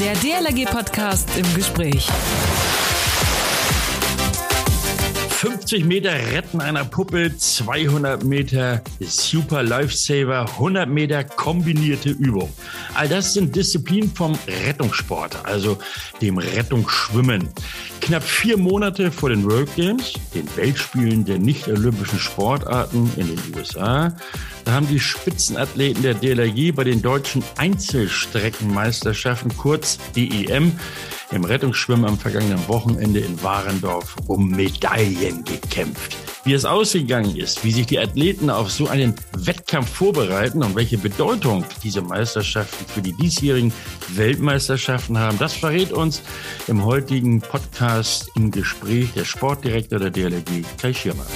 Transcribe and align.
Der 0.00 0.14
DLRG-Podcast 0.14 1.28
im 1.36 1.54
Gespräch. 1.54 2.08
50 5.28 5.84
Meter 5.84 6.12
Retten 6.12 6.62
einer 6.62 6.86
Puppe, 6.86 7.36
200 7.36 8.24
Meter 8.24 8.80
Super 9.00 9.62
Lifesaver, 9.62 10.46
100 10.52 10.88
Meter 10.88 11.22
kombinierte 11.24 12.08
Übung. 12.08 12.50
All 12.94 13.10
das 13.10 13.34
sind 13.34 13.54
Disziplinen 13.54 14.10
vom 14.10 14.38
Rettungssport, 14.66 15.36
also 15.44 15.76
dem 16.22 16.38
Rettungsschwimmen. 16.38 17.50
Knapp 18.00 18.22
vier 18.22 18.56
Monate 18.56 19.12
vor 19.12 19.28
den 19.28 19.44
World 19.44 19.74
Games, 19.76 20.14
den 20.34 20.48
Weltspielen 20.56 21.24
der 21.24 21.38
nicht-olympischen 21.38 22.18
Sportarten 22.18 23.10
in 23.16 23.28
den 23.28 23.38
USA, 23.56 24.14
da 24.64 24.72
haben 24.72 24.88
die 24.88 25.00
Spitzenathleten 25.00 26.02
der 26.02 26.14
DLRG 26.14 26.74
bei 26.74 26.84
den 26.84 27.02
deutschen 27.02 27.44
Einzelstreckenmeisterschaften, 27.56 29.56
kurz 29.56 29.98
DEM, 30.16 30.72
im 31.30 31.44
Rettungsschwimmen 31.44 32.06
am 32.06 32.18
vergangenen 32.18 32.66
Wochenende 32.68 33.20
in 33.20 33.42
Warendorf 33.42 34.16
um 34.26 34.50
Medaillen 34.50 35.44
gekämpft. 35.44 36.16
Wie 36.42 36.54
es 36.54 36.64
ausgegangen 36.64 37.36
ist, 37.36 37.64
wie 37.64 37.70
sich 37.70 37.86
die 37.86 37.98
Athleten 37.98 38.48
auf 38.48 38.70
so 38.70 38.88
einen 38.88 39.14
Wettkampf 39.36 39.90
vorbereiten 39.90 40.62
und 40.62 40.74
welche 40.74 40.96
Bedeutung 40.96 41.64
diese 41.82 42.00
Meisterschaften 42.00 42.86
für 42.86 43.02
die 43.02 43.12
diesjährigen 43.12 43.72
Weltmeisterschaften 44.14 45.18
haben, 45.18 45.38
das 45.38 45.52
verrät 45.52 45.92
uns 45.92 46.22
im 46.66 46.84
heutigen 46.84 47.40
Podcast 47.40 48.30
im 48.36 48.50
Gespräch 48.50 49.12
der 49.14 49.26
Sportdirektor 49.26 49.98
der 49.98 50.10
DLRG, 50.10 50.64
Kai 50.80 50.94
Schirmer. 50.94 51.26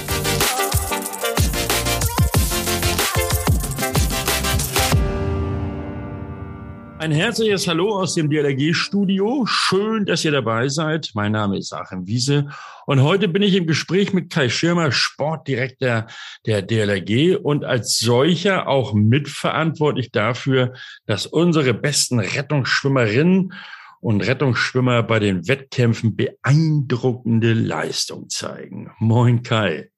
Ein 7.05 7.11
herzliches 7.11 7.67
Hallo 7.67 7.99
aus 7.99 8.15
dem 8.15 8.31
DLRG-Studio. 8.31 9.45
Schön, 9.45 10.07
dass 10.07 10.25
ihr 10.25 10.31
dabei 10.31 10.69
seid. 10.69 11.11
Mein 11.13 11.33
Name 11.33 11.55
ist 11.55 11.71
Achim 11.71 12.07
Wiese 12.07 12.49
und 12.87 13.03
heute 13.03 13.27
bin 13.27 13.43
ich 13.43 13.53
im 13.53 13.67
Gespräch 13.67 14.11
mit 14.11 14.31
Kai 14.31 14.49
Schirmer, 14.49 14.91
Sportdirektor 14.91 16.07
der 16.47 16.61
DLRG 16.63 17.37
und 17.37 17.63
als 17.63 17.99
solcher 17.99 18.67
auch 18.67 18.95
mitverantwortlich 18.95 20.09
dafür, 20.09 20.73
dass 21.05 21.27
unsere 21.27 21.75
besten 21.75 22.19
Rettungsschwimmerinnen 22.19 23.53
und 24.01 24.21
Rettungsschwimmer 24.21 25.03
bei 25.03 25.19
den 25.19 25.47
Wettkämpfen 25.47 26.15
beeindruckende 26.15 27.53
Leistung 27.53 28.29
zeigen. 28.29 28.89
Moin 28.97 29.43
Kai. 29.43 29.91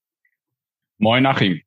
Moin 0.97 1.25
Achim. 1.25 1.61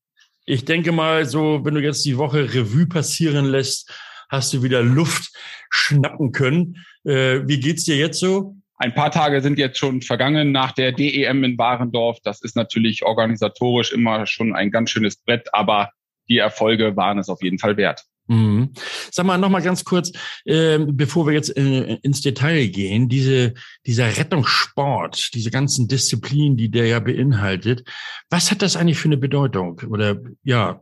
Ich 0.44 0.66
denke 0.66 0.92
mal, 0.92 1.25
so, 1.25 1.64
wenn 1.64 1.77
du 1.77 1.80
jetzt 1.80 2.04
die 2.04 2.19
Woche 2.19 2.52
Revue 2.52 2.86
passieren 2.86 3.47
lässt, 3.47 3.91
hast 4.30 4.52
du 4.52 4.62
wieder 4.62 4.82
Luft 4.82 5.32
schnappen 5.70 6.32
können. 6.32 6.84
Äh, 7.04 7.46
wie 7.46 7.60
geht's 7.60 7.84
dir 7.84 7.96
jetzt 7.96 8.18
so? 8.18 8.56
Ein 8.76 8.94
paar 8.94 9.10
Tage 9.10 9.42
sind 9.42 9.58
jetzt 9.58 9.78
schon 9.78 10.00
vergangen 10.00 10.52
nach 10.52 10.72
der 10.72 10.92
DEM 10.92 11.44
in 11.44 11.58
Warendorf. 11.58 12.18
Das 12.24 12.40
ist 12.40 12.56
natürlich 12.56 13.04
organisatorisch 13.04 13.92
immer 13.92 14.26
schon 14.26 14.54
ein 14.54 14.70
ganz 14.70 14.90
schönes 14.90 15.16
Brett, 15.16 15.52
aber 15.52 15.90
die 16.30 16.38
Erfolge 16.38 16.96
waren 16.96 17.18
es 17.18 17.28
auf 17.28 17.42
jeden 17.42 17.58
Fall 17.58 17.76
wert. 17.76 18.04
Mhm. 18.30 18.72
Sag 19.10 19.26
mal 19.26 19.36
noch 19.38 19.48
mal 19.50 19.60
ganz 19.60 19.84
kurz, 19.84 20.12
äh, 20.44 20.78
bevor 20.78 21.26
wir 21.26 21.34
jetzt 21.34 21.50
in, 21.50 21.98
ins 22.02 22.20
Detail 22.20 22.68
gehen, 22.68 23.08
diese, 23.08 23.54
dieser 23.86 24.16
Rettungssport, 24.16 25.34
diese 25.34 25.50
ganzen 25.50 25.88
Disziplinen, 25.88 26.56
die 26.56 26.70
der 26.70 26.86
ja 26.86 27.00
beinhaltet, 27.00 27.82
was 28.30 28.52
hat 28.52 28.62
das 28.62 28.76
eigentlich 28.76 28.98
für 28.98 29.08
eine 29.08 29.16
Bedeutung 29.16 29.80
oder 29.90 30.20
ja 30.44 30.80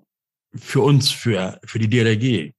für 0.54 0.82
uns, 0.82 1.10
für 1.10 1.58
für 1.64 1.78
die 1.78 1.88
DLRG? 1.88 2.52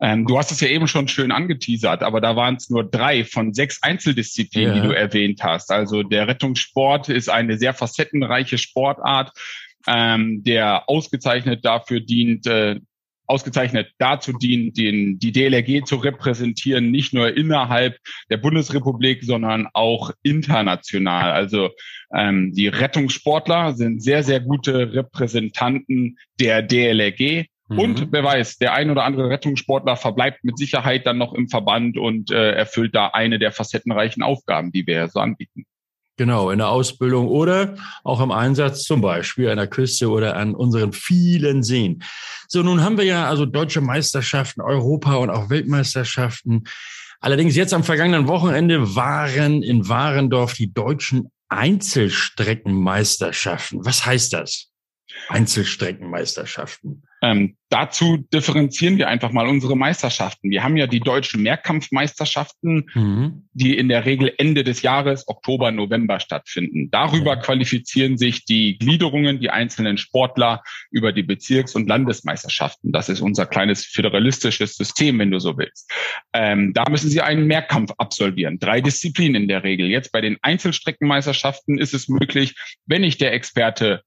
Ähm, 0.00 0.26
du 0.26 0.36
hast 0.38 0.52
es 0.52 0.60
ja 0.60 0.68
eben 0.68 0.88
schon 0.88 1.08
schön 1.08 1.32
angeteasert, 1.32 2.02
aber 2.02 2.20
da 2.20 2.36
waren 2.36 2.56
es 2.56 2.68
nur 2.68 2.84
drei 2.84 3.24
von 3.24 3.54
sechs 3.54 3.82
Einzeldisziplinen, 3.82 4.76
ja. 4.76 4.82
die 4.82 4.88
du 4.88 4.94
erwähnt 4.94 5.42
hast. 5.42 5.70
Also 5.70 6.02
der 6.02 6.28
Rettungssport 6.28 7.08
ist 7.08 7.30
eine 7.30 7.56
sehr 7.56 7.72
facettenreiche 7.72 8.58
Sportart, 8.58 9.32
ähm, 9.86 10.42
der 10.44 10.88
ausgezeichnet 10.88 11.64
dafür 11.64 12.00
dient, 12.00 12.46
äh, 12.46 12.80
ausgezeichnet 13.26 13.90
dazu 13.98 14.32
dient, 14.34 14.76
den, 14.76 15.18
die 15.18 15.32
DLRG 15.32 15.84
zu 15.84 15.96
repräsentieren, 15.96 16.90
nicht 16.90 17.12
nur 17.14 17.34
innerhalb 17.34 17.98
der 18.30 18.36
Bundesrepublik, 18.36 19.24
sondern 19.24 19.66
auch 19.72 20.10
international. 20.22 21.32
Also 21.32 21.70
ähm, 22.14 22.52
die 22.52 22.68
Rettungssportler 22.68 23.72
sind 23.72 24.02
sehr, 24.02 24.22
sehr 24.22 24.40
gute 24.40 24.92
Repräsentanten 24.92 26.18
der 26.38 26.62
DLRG 26.62 27.46
Mhm. 27.68 27.78
Und 27.78 28.08
wer 28.12 28.24
weiß, 28.24 28.58
der 28.58 28.74
ein 28.74 28.90
oder 28.90 29.04
andere 29.04 29.28
Rettungssportler 29.28 29.96
verbleibt 29.96 30.44
mit 30.44 30.58
Sicherheit 30.58 31.06
dann 31.06 31.18
noch 31.18 31.34
im 31.34 31.48
Verband 31.48 31.98
und 31.98 32.30
äh, 32.30 32.52
erfüllt 32.52 32.94
da 32.94 33.08
eine 33.08 33.38
der 33.38 33.52
facettenreichen 33.52 34.22
Aufgaben, 34.22 34.72
die 34.72 34.86
wir 34.86 35.08
so 35.08 35.20
anbieten. 35.20 35.66
Genau, 36.18 36.50
in 36.50 36.56
der 36.58 36.70
Ausbildung 36.70 37.28
oder 37.28 37.76
auch 38.02 38.22
im 38.22 38.32
Einsatz, 38.32 38.84
zum 38.84 39.02
Beispiel 39.02 39.50
an 39.50 39.58
der 39.58 39.66
Küste 39.66 40.08
oder 40.08 40.34
an 40.36 40.54
unseren 40.54 40.94
vielen 40.94 41.62
Seen. 41.62 42.02
So, 42.48 42.62
nun 42.62 42.82
haben 42.82 42.96
wir 42.96 43.04
ja 43.04 43.28
also 43.28 43.44
deutsche 43.44 43.82
Meisterschaften, 43.82 44.62
Europa 44.62 45.16
und 45.16 45.28
auch 45.28 45.50
Weltmeisterschaften. 45.50 46.64
Allerdings 47.20 47.54
jetzt 47.54 47.74
am 47.74 47.84
vergangenen 47.84 48.28
Wochenende 48.28 48.96
waren 48.96 49.62
in 49.62 49.86
Warendorf 49.88 50.54
die 50.54 50.72
deutschen 50.72 51.30
Einzelstreckenmeisterschaften. 51.48 53.84
Was 53.84 54.06
heißt 54.06 54.32
das? 54.32 54.70
Einzelstreckenmeisterschaften. 55.28 57.02
Ähm, 57.22 57.56
dazu 57.70 58.18
differenzieren 58.32 58.98
wir 58.98 59.08
einfach 59.08 59.32
mal 59.32 59.48
unsere 59.48 59.76
Meisterschaften. 59.76 60.50
Wir 60.50 60.62
haben 60.62 60.76
ja 60.76 60.86
die 60.86 61.00
deutschen 61.00 61.42
Mehrkampfmeisterschaften, 61.42 62.88
mhm. 62.94 63.48
die 63.52 63.76
in 63.76 63.88
der 63.88 64.04
Regel 64.04 64.32
Ende 64.36 64.64
des 64.64 64.82
Jahres, 64.82 65.26
Oktober, 65.26 65.72
November 65.72 66.20
stattfinden. 66.20 66.90
Darüber 66.90 67.36
mhm. 67.36 67.40
qualifizieren 67.40 68.18
sich 68.18 68.44
die 68.44 68.78
Gliederungen, 68.78 69.40
die 69.40 69.50
einzelnen 69.50 69.96
Sportler 69.96 70.62
über 70.90 71.12
die 71.12 71.22
Bezirks- 71.22 71.74
und 71.74 71.88
Landesmeisterschaften. 71.88 72.92
Das 72.92 73.08
ist 73.08 73.20
unser 73.22 73.46
kleines 73.46 73.86
föderalistisches 73.86 74.76
System, 74.76 75.18
wenn 75.18 75.30
du 75.30 75.38
so 75.40 75.56
willst. 75.56 75.90
Ähm, 76.34 76.74
da 76.74 76.84
müssen 76.90 77.08
sie 77.08 77.22
einen 77.22 77.46
Mehrkampf 77.46 77.92
absolvieren. 77.96 78.58
Drei 78.58 78.80
Disziplinen 78.82 79.42
in 79.42 79.48
der 79.48 79.64
Regel. 79.64 79.88
Jetzt 79.88 80.12
bei 80.12 80.20
den 80.20 80.36
Einzelstreckenmeisterschaften 80.42 81.78
ist 81.78 81.94
es 81.94 82.08
möglich, 82.08 82.54
wenn 82.84 83.02
ich 83.02 83.16
der 83.16 83.32
Experte 83.32 84.02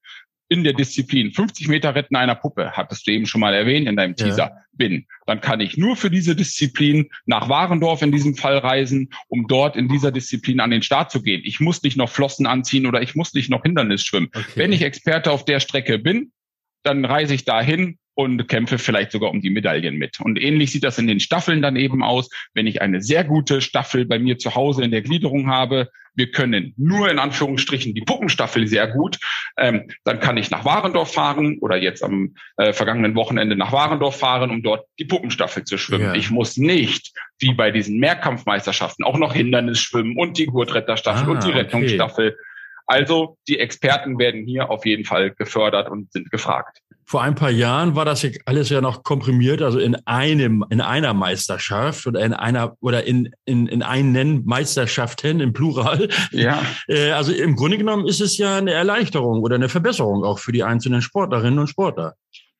in 0.49 0.63
der 0.63 0.73
Disziplin 0.73 1.31
50 1.31 1.67
Meter 1.67 1.93
Retten 1.93 2.15
einer 2.15 2.35
Puppe, 2.35 2.71
hattest 2.71 3.07
du 3.07 3.11
eben 3.11 3.27
schon 3.27 3.39
mal 3.39 3.53
erwähnt 3.53 3.87
in 3.87 3.95
deinem 3.95 4.15
Teaser, 4.15 4.45
ja. 4.45 4.51
bin, 4.73 5.05
dann 5.27 5.41
kann 5.41 5.61
ich 5.61 5.77
nur 5.77 5.95
für 5.95 6.09
diese 6.09 6.35
Disziplin 6.35 7.09
nach 7.27 7.49
Warendorf 7.49 8.01
in 8.01 8.11
diesem 8.11 8.35
Fall 8.35 8.57
reisen, 8.57 9.09
um 9.27 9.47
dort 9.47 9.75
in 9.77 9.87
dieser 9.87 10.11
Disziplin 10.11 10.59
an 10.59 10.71
den 10.71 10.81
Start 10.81 11.11
zu 11.11 11.21
gehen. 11.21 11.41
Ich 11.45 11.59
muss 11.59 11.83
nicht 11.83 11.97
noch 11.97 12.09
Flossen 12.09 12.47
anziehen 12.47 12.87
oder 12.87 13.01
ich 13.01 13.13
muss 13.13 13.33
nicht 13.35 13.51
noch 13.51 13.61
Hindernis 13.61 14.03
schwimmen. 14.03 14.29
Okay. 14.33 14.45
Wenn 14.55 14.73
ich 14.73 14.81
Experte 14.81 15.31
auf 15.31 15.45
der 15.45 15.59
Strecke 15.59 15.99
bin, 15.99 16.31
dann 16.83 17.05
reise 17.05 17.35
ich 17.35 17.45
dahin 17.45 17.99
und 18.19 18.49
kämpfe 18.49 18.77
vielleicht 18.79 19.13
sogar 19.13 19.31
um 19.31 19.39
die 19.39 19.49
Medaillen 19.49 19.95
mit. 19.95 20.19
Und 20.19 20.37
ähnlich 20.43 20.73
sieht 20.73 20.83
das 20.83 20.97
in 20.97 21.07
den 21.07 21.21
Staffeln 21.21 21.61
dann 21.61 21.77
eben 21.77 22.03
aus. 22.03 22.29
Wenn 22.53 22.67
ich 22.67 22.81
eine 22.81 23.01
sehr 23.01 23.23
gute 23.23 23.61
Staffel 23.61 24.05
bei 24.05 24.19
mir 24.19 24.37
zu 24.37 24.55
Hause 24.55 24.83
in 24.83 24.91
der 24.91 25.03
Gliederung 25.03 25.47
habe, 25.47 25.87
wir 26.15 26.29
können 26.29 26.73
nur 26.75 27.09
in 27.09 27.17
Anführungsstrichen 27.17 27.93
die 27.93 28.01
Puppenstaffel 28.01 28.67
sehr 28.67 28.87
gut, 28.87 29.19
ähm, 29.57 29.87
dann 30.03 30.19
kann 30.19 30.35
ich 30.35 30.51
nach 30.51 30.65
Warendorf 30.65 31.13
fahren 31.13 31.59
oder 31.61 31.77
jetzt 31.77 32.03
am 32.03 32.35
äh, 32.57 32.73
vergangenen 32.73 33.15
Wochenende 33.15 33.55
nach 33.55 33.71
Warendorf 33.71 34.19
fahren, 34.19 34.51
um 34.51 34.63
dort 34.63 34.85
die 34.99 35.05
Puppenstaffel 35.05 35.63
zu 35.63 35.77
schwimmen. 35.77 36.07
Ja. 36.07 36.15
Ich 36.15 36.29
muss 36.29 36.57
nicht, 36.57 37.13
wie 37.39 37.53
bei 37.53 37.71
diesen 37.71 37.99
Mehrkampfmeisterschaften, 37.99 39.05
auch 39.05 39.17
noch 39.17 39.33
Hindernis 39.33 39.79
schwimmen 39.79 40.17
und 40.17 40.37
die 40.37 40.47
Gurtretterstaffel 40.47 41.25
ah, 41.25 41.31
und 41.31 41.45
die 41.45 41.51
Rettungsstaffel. 41.51 42.33
Okay. 42.33 42.43
Also 42.85 43.37
die 43.47 43.59
Experten 43.59 44.19
werden 44.19 44.45
hier 44.45 44.69
auf 44.69 44.85
jeden 44.85 45.05
Fall 45.05 45.31
gefördert 45.31 45.89
und 45.89 46.11
sind 46.11 46.29
gefragt. 46.31 46.79
Vor 47.09 47.23
ein 47.23 47.33
paar 47.33 47.49
Jahren 47.49 47.95
war 47.95 48.05
das 48.05 48.23
alles 48.45 48.69
ja 48.69 48.81
noch 48.81 49.01
komprimiert, 49.01 49.63
also 49.63 49.79
in 49.79 49.95
einem, 50.05 50.63
in 50.69 50.79
einer 50.79 51.15
Meisterschaft 51.15 52.05
oder 52.05 52.23
in 52.23 52.33
einer 52.33 52.77
oder 52.81 53.03
in, 53.03 53.31
in, 53.45 53.65
in 53.65 53.81
einen 53.81 54.45
Meisterschaften 54.45 55.39
im 55.39 55.51
Plural. 55.51 56.09
Ja. 56.31 56.61
Äh, 56.87 57.11
also 57.11 57.31
im 57.31 57.55
Grunde 57.55 57.77
genommen 57.77 58.07
ist 58.07 58.21
es 58.21 58.37
ja 58.37 58.57
eine 58.57 58.71
Erleichterung 58.71 59.41
oder 59.41 59.55
eine 59.55 59.69
Verbesserung 59.69 60.23
auch 60.23 60.39
für 60.39 60.51
die 60.51 60.63
einzelnen 60.63 61.01
Sportlerinnen 61.01 61.59
und 61.59 61.67
Sportler. 61.67 62.15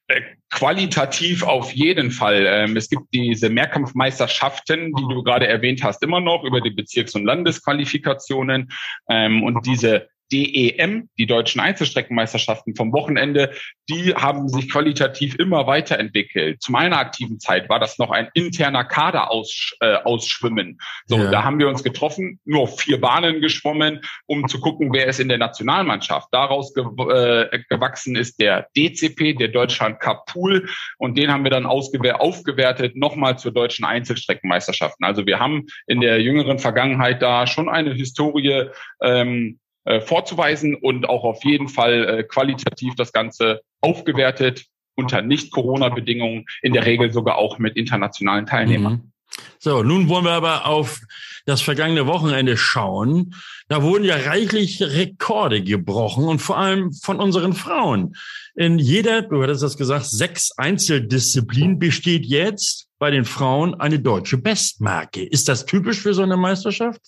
Äh, 0.07 0.21
qualitativ 0.49 1.43
auf 1.43 1.71
jeden 1.71 2.09
Fall. 2.09 2.45
Ähm, 2.47 2.75
es 2.75 2.89
gibt 2.89 3.03
diese 3.13 3.49
Mehrkampfmeisterschaften, 3.49 4.93
die 4.93 5.13
du 5.13 5.23
gerade 5.23 5.47
erwähnt 5.47 5.83
hast, 5.83 6.01
immer 6.03 6.19
noch 6.19 6.43
über 6.43 6.59
die 6.59 6.71
Bezirks- 6.71 7.15
und 7.15 7.25
Landesqualifikationen. 7.25 8.71
Ähm, 9.09 9.43
und 9.43 9.65
diese 9.67 10.07
DEM, 10.31 11.09
die 11.17 11.25
deutschen 11.25 11.59
Einzelstreckenmeisterschaften 11.59 12.75
vom 12.75 12.93
Wochenende, 12.93 13.51
die 13.89 14.13
haben 14.13 14.47
sich 14.49 14.69
qualitativ 14.69 15.35
immer 15.35 15.67
weiterentwickelt. 15.67 16.61
Zu 16.61 16.71
meiner 16.71 16.97
aktiven 16.97 17.39
Zeit 17.39 17.69
war 17.69 17.79
das 17.79 17.97
noch 17.97 18.11
ein 18.11 18.29
interner 18.33 18.83
Kader 18.83 19.31
aus, 19.31 19.73
äh, 19.79 19.95
ausschwimmen. 19.95 20.79
So, 21.05 21.17
ja. 21.17 21.31
da 21.31 21.43
haben 21.43 21.59
wir 21.59 21.67
uns 21.67 21.83
getroffen, 21.83 22.39
nur 22.45 22.67
vier 22.67 23.01
Bahnen 23.01 23.41
geschwommen, 23.41 24.01
um 24.27 24.47
zu 24.47 24.59
gucken, 24.59 24.93
wer 24.93 25.07
ist 25.07 25.19
in 25.19 25.29
der 25.29 25.37
Nationalmannschaft. 25.37 26.29
Daraus 26.31 26.73
ge 26.73 26.83
äh, 26.83 27.59
gewachsen 27.69 28.15
ist 28.15 28.39
der 28.39 28.67
DCP, 28.77 29.33
der 29.33 29.47
Deutschland 29.47 29.99
Cup 29.99 30.27
Pool, 30.27 30.69
und 30.97 31.17
den 31.17 31.31
haben 31.31 31.43
wir 31.43 31.51
dann 31.51 31.65
aufgewertet 31.65 32.95
nochmal 32.95 33.37
zur 33.39 33.51
deutschen 33.51 33.85
Einzelstreckenmeisterschaften. 33.85 35.05
Also 35.05 35.25
wir 35.25 35.39
haben 35.39 35.65
in 35.87 36.01
der 36.01 36.21
jüngeren 36.21 36.59
Vergangenheit 36.59 37.21
da 37.21 37.47
schon 37.47 37.69
eine 37.69 37.93
Historie 37.93 38.69
ähm, 39.01 39.59
äh, 39.85 40.01
vorzuweisen 40.01 40.75
und 40.75 41.07
auch 41.07 41.23
auf 41.23 41.43
jeden 41.43 41.67
Fall 41.67 42.19
äh, 42.19 42.23
qualitativ 42.23 42.95
das 42.95 43.11
Ganze 43.11 43.61
aufgewertet 43.81 44.65
unter 44.95 45.21
Nicht-Corona-Bedingungen, 45.21 46.45
in 46.61 46.73
der 46.73 46.85
Regel 46.85 47.11
sogar 47.11 47.37
auch 47.37 47.57
mit 47.57 47.77
internationalen 47.77 48.45
Teilnehmern. 48.45 48.93
Mhm. 48.93 49.11
So, 49.59 49.83
nun 49.83 50.09
wollen 50.09 50.25
wir 50.25 50.31
aber 50.31 50.65
auf 50.65 50.99
das 51.45 51.61
vergangene 51.61 52.07
Wochenende 52.07 52.57
schauen. 52.57 53.35
Da 53.67 53.83
wurden 53.83 54.03
ja 54.03 54.15
reichlich 54.15 54.81
Rekorde 54.81 55.63
gebrochen 55.63 56.25
und 56.25 56.39
vor 56.39 56.57
allem 56.57 56.91
von 56.93 57.19
unseren 57.19 57.53
Frauen. 57.53 58.15
In 58.55 58.79
jeder, 58.79 59.21
du 59.21 59.41
hattest 59.41 59.63
das 59.63 59.77
gesagt, 59.77 60.05
sechs 60.05 60.51
Einzeldisziplinen 60.57 61.79
besteht 61.79 62.25
jetzt 62.25 62.89
bei 62.99 63.11
den 63.11 63.25
Frauen 63.25 63.79
eine 63.79 63.99
deutsche 63.99 64.37
Bestmarke. 64.37 65.23
Ist 65.23 65.47
das 65.47 65.65
typisch 65.65 66.01
für 66.01 66.13
so 66.13 66.23
eine 66.23 66.37
Meisterschaft? 66.37 67.01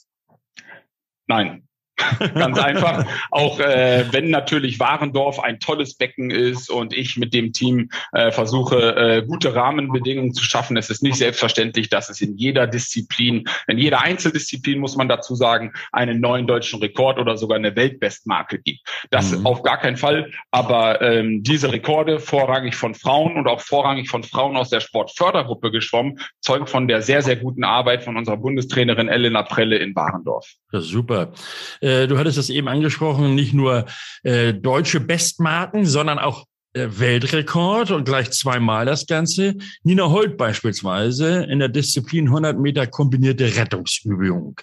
Nein, 1.27 1.67
Ganz 2.33 2.57
einfach. 2.57 3.05
Auch 3.31 3.59
äh, 3.59 4.05
wenn 4.11 4.29
natürlich 4.29 4.79
Warendorf 4.79 5.39
ein 5.39 5.59
tolles 5.59 5.95
Becken 5.95 6.31
ist 6.31 6.69
und 6.69 6.93
ich 6.93 7.17
mit 7.17 7.33
dem 7.33 7.53
Team 7.53 7.89
äh, 8.13 8.31
versuche, 8.31 8.95
äh, 8.95 9.25
gute 9.25 9.55
Rahmenbedingungen 9.55 10.33
zu 10.33 10.43
schaffen, 10.43 10.77
es 10.77 10.89
ist 10.89 11.03
nicht 11.03 11.17
selbstverständlich, 11.17 11.89
dass 11.89 12.09
es 12.09 12.21
in 12.21 12.37
jeder 12.37 12.67
Disziplin, 12.67 13.45
in 13.67 13.77
jeder 13.77 14.01
Einzeldisziplin, 14.01 14.79
muss 14.79 14.95
man 14.95 15.07
dazu 15.07 15.35
sagen, 15.35 15.73
einen 15.91 16.19
neuen 16.19 16.47
deutschen 16.47 16.79
Rekord 16.79 17.19
oder 17.19 17.37
sogar 17.37 17.57
eine 17.57 17.75
Weltbestmarke 17.75 18.59
gibt. 18.59 18.81
Das 19.09 19.31
mhm. 19.31 19.45
auf 19.45 19.63
gar 19.63 19.79
keinen 19.79 19.97
Fall. 19.97 20.31
Aber 20.51 21.01
ähm, 21.01 21.43
diese 21.43 21.71
Rekorde, 21.71 22.19
vorrangig 22.19 22.75
von 22.75 22.95
Frauen 22.95 23.37
und 23.37 23.47
auch 23.47 23.61
vorrangig 23.61 24.09
von 24.09 24.23
Frauen 24.23 24.57
aus 24.57 24.69
der 24.69 24.79
Sportfördergruppe 24.79 25.71
geschwommen, 25.71 26.19
zeugen 26.41 26.67
von 26.67 26.87
der 26.87 27.01
sehr, 27.01 27.21
sehr 27.21 27.35
guten 27.35 27.63
Arbeit 27.63 28.03
von 28.03 28.17
unserer 28.17 28.37
Bundestrainerin 28.37 29.07
Elena 29.07 29.43
Prelle 29.43 29.77
in 29.77 29.95
Warendorf. 29.95 30.47
Ja, 30.71 30.79
super. 30.79 31.33
Äh, 31.81 31.90
du 32.07 32.17
hattest 32.17 32.37
es 32.37 32.49
eben 32.49 32.67
angesprochen, 32.67 33.35
nicht 33.35 33.53
nur 33.53 33.85
äh, 34.23 34.53
deutsche 34.53 34.99
Bestmarken, 34.99 35.85
sondern 35.85 36.19
auch 36.19 36.45
äh, 36.73 36.87
Weltrekord 36.89 37.91
und 37.91 38.05
gleich 38.05 38.31
zweimal 38.31 38.85
das 38.85 39.05
Ganze. 39.05 39.55
Nina 39.83 40.09
Holt 40.09 40.37
beispielsweise 40.37 41.43
in 41.43 41.59
der 41.59 41.67
Disziplin 41.67 42.27
100 42.27 42.57
Meter 42.57 42.87
kombinierte 42.87 43.55
Rettungsübung. 43.55 44.59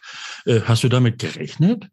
Äh, 0.46 0.60
hast 0.64 0.84
du 0.84 0.88
damit 0.88 1.18
gerechnet? 1.18 1.86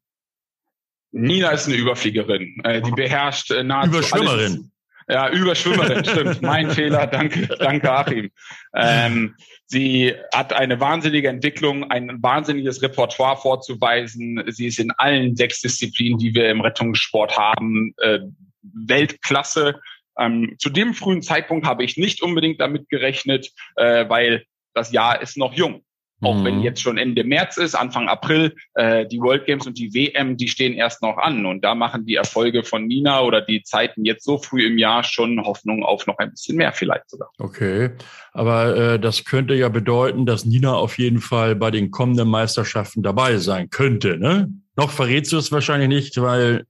Nina 1.12 1.52
ist 1.52 1.68
eine 1.68 1.76
Überfliegerin. 1.76 2.56
Äh, 2.64 2.82
die 2.82 2.92
beherrscht 2.92 3.52
äh, 3.52 3.64
nahezu 3.64 3.98
Überschwimmerin. 3.98 4.54
Alles. 4.54 4.72
Ja, 5.08 5.30
Überschwimmerin, 5.30 6.04
stimmt. 6.04 6.42
Mein 6.42 6.72
Fehler, 6.72 7.08
danke, 7.08 7.48
danke 7.60 7.92
Achim. 7.92 8.32
Ähm, 8.74 9.36
sie 9.68 10.14
hat 10.34 10.54
eine 10.54 10.80
wahnsinnige 10.80 11.30
Entwicklung, 11.30 11.90
ein 11.90 12.22
wahnsinniges 12.22 12.82
Repertoire 12.82 13.38
vorzuweisen. 13.38 14.44
Sie 14.48 14.68
ist 14.68 14.80
in 14.80 14.92
allen 14.92 15.36
sechs 15.36 15.62
Disziplinen, 15.62 16.20
die 16.20 16.34
wir 16.34 16.50
im 16.50 16.62
Rettungssport 16.62 17.38
haben, 17.38 17.94
äh, 17.98 18.20
Weltklasse. 18.62 19.80
Ähm, 20.18 20.56
zu 20.60 20.70
dem 20.70 20.94
frühen 20.94 21.22
Zeitpunkt 21.22 21.66
habe 21.66 21.84
ich 21.84 21.98
nicht 21.98 22.22
unbedingt 22.22 22.62
damit 22.62 22.90
gerechnet, 22.90 23.52
äh, 23.76 24.08
weil 24.08 24.46
das 24.74 24.92
Jahr 24.92 25.22
ist 25.22 25.38
noch 25.38 25.54
jung. 25.54 25.84
Auch 26.22 26.44
wenn 26.46 26.58
mhm. 26.58 26.64
jetzt 26.64 26.82
schon 26.82 26.98
Ende 26.98 27.26
März 27.26 27.58
ist, 27.58 27.76
Anfang 27.76 28.08
April, 28.08 28.56
äh, 28.76 29.06
die 29.06 29.20
World 29.20 29.46
Games 29.46 29.68
und 29.68 29.78
die 29.78 29.94
WM, 29.94 30.38
die 30.38 30.48
stehen 30.48 30.74
erst 30.74 31.02
noch 31.02 31.18
an. 31.18 31.46
Und 31.46 31.64
da 31.64 31.76
machen 31.76 32.06
die 32.06 32.16
Erfolge 32.16 32.64
von 32.64 32.88
Nina 32.88 33.22
oder 33.22 33.42
die 33.42 33.64
Zeiten 33.64 34.06
jetzt 34.06 34.24
so 34.24 34.38
früh 34.38 34.66
im 34.66 34.78
Jahr 34.78 35.04
schon 35.04 35.42
Hoffnung 35.44 35.84
auf 35.84 36.08
noch 36.08 36.18
ein 36.18 36.32
bisschen 36.32 36.56
mehr 36.56 36.72
vielleicht 36.72 37.10
sogar. 37.10 37.30
Okay, 37.38 37.92
aber 38.32 38.76
äh, 38.78 39.00
das 39.00 39.26
könnte 39.26 39.56
ja 39.56 39.68
bedeuten, 39.68 40.26
dass 40.26 40.46
Nina 40.46 40.74
auf 40.74 40.98
jeden 40.98 41.20
Fall 41.20 41.56
bei 41.56 41.70
den 41.70 41.92
kommenden 41.92 42.30
Meisterschaften 42.30 43.04
dabei 43.04 43.38
sein 43.38 43.70
könnte. 43.70 44.18
Ne? 44.18 44.50
Noch 44.78 44.92
verrätst 44.92 45.34
du 45.34 45.38
es 45.38 45.52
wahrscheinlich 45.52 45.90
nicht, 45.90 46.22
weil, 46.22 46.66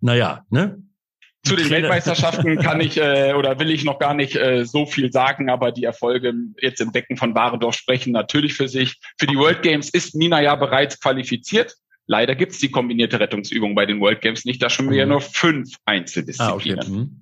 naja, 0.00 0.44
ne? 0.50 0.78
Zu 1.46 1.56
den 1.56 1.70
Weltmeisterschaften 1.70 2.56
kann 2.62 2.80
ich 2.80 2.96
äh, 2.96 3.34
oder 3.34 3.58
will 3.58 3.70
ich 3.70 3.84
noch 3.84 3.98
gar 3.98 4.14
nicht 4.14 4.36
äh, 4.36 4.64
so 4.64 4.84
viel 4.86 5.12
sagen, 5.12 5.48
aber 5.48 5.72
die 5.72 5.84
Erfolge 5.84 6.34
jetzt 6.60 6.80
im 6.80 6.92
Becken 6.92 7.16
von 7.16 7.34
Warendorf 7.34 7.74
sprechen 7.76 8.12
natürlich 8.12 8.54
für 8.54 8.68
sich. 8.68 8.96
Für 9.18 9.26
die 9.26 9.36
World 9.36 9.62
Games 9.62 9.88
ist 9.90 10.14
Nina 10.14 10.42
ja 10.42 10.56
bereits 10.56 11.00
qualifiziert. 11.00 11.76
Leider 12.08 12.34
gibt's 12.34 12.58
die 12.58 12.70
kombinierte 12.70 13.18
Rettungsübung 13.18 13.74
bei 13.74 13.84
den 13.84 14.00
World 14.00 14.20
Games 14.20 14.44
nicht. 14.44 14.62
Da 14.62 14.70
schon 14.70 14.90
wir 14.90 14.96
ja 14.96 15.06
mhm. 15.06 15.12
nur 15.12 15.20
fünf 15.20 15.74
Einzeldisziplinen. 15.84 16.78
Ah, 16.78 16.82
okay. 16.82 16.90
mhm. 16.90 17.20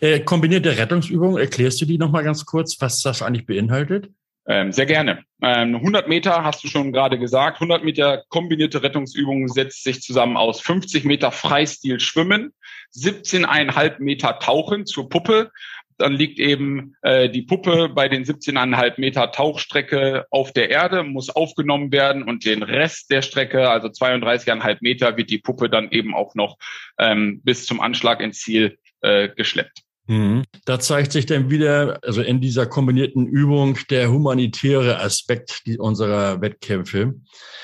äh, 0.00 0.20
kombinierte 0.20 0.76
Rettungsübung, 0.76 1.38
erklärst 1.38 1.80
du 1.80 1.86
die 1.86 1.98
nochmal 1.98 2.24
ganz 2.24 2.44
kurz, 2.44 2.76
was 2.80 3.00
das 3.00 3.22
eigentlich 3.22 3.46
beinhaltet? 3.46 4.10
Ähm, 4.50 4.72
sehr 4.72 4.86
gerne. 4.86 5.24
Ähm, 5.42 5.76
100 5.76 6.08
Meter 6.08 6.42
hast 6.42 6.64
du 6.64 6.68
schon 6.68 6.90
gerade 6.90 7.18
gesagt. 7.18 7.56
100 7.56 7.84
Meter 7.84 8.24
kombinierte 8.30 8.82
Rettungsübung 8.82 9.48
setzt 9.48 9.84
sich 9.84 10.00
zusammen 10.00 10.38
aus 10.38 10.62
50 10.62 11.04
Meter 11.04 11.30
Freistil 11.32 12.00
Schwimmen, 12.00 12.54
17,5 12.96 13.96
Meter 13.98 14.38
Tauchen 14.38 14.86
zur 14.86 15.10
Puppe. 15.10 15.50
Dann 15.98 16.14
liegt 16.14 16.38
eben 16.38 16.94
äh, 17.02 17.28
die 17.28 17.42
Puppe 17.42 17.90
bei 17.90 18.08
den 18.08 18.24
17,5 18.24 18.94
Meter 18.98 19.32
Tauchstrecke 19.32 20.26
auf 20.30 20.52
der 20.52 20.70
Erde, 20.70 21.02
muss 21.02 21.28
aufgenommen 21.28 21.92
werden 21.92 22.22
und 22.22 22.46
den 22.46 22.62
Rest 22.62 23.10
der 23.10 23.20
Strecke, 23.20 23.68
also 23.68 23.88
32,5 23.88 24.78
Meter, 24.80 25.16
wird 25.18 25.28
die 25.28 25.38
Puppe 25.38 25.68
dann 25.68 25.90
eben 25.90 26.14
auch 26.14 26.34
noch 26.34 26.56
ähm, 26.98 27.42
bis 27.44 27.66
zum 27.66 27.80
Anschlag 27.80 28.22
ins 28.22 28.38
Ziel 28.38 28.78
äh, 29.02 29.28
geschleppt. 29.28 29.82
Mhm. 30.08 30.44
Da 30.64 30.80
zeigt 30.80 31.12
sich 31.12 31.26
dann 31.26 31.50
wieder, 31.50 31.98
also 32.02 32.22
in 32.22 32.40
dieser 32.40 32.66
kombinierten 32.66 33.26
Übung, 33.26 33.78
der 33.90 34.10
humanitäre 34.10 35.00
Aspekt 35.00 35.62
unserer 35.78 36.40
Wettkämpfe. 36.40 37.14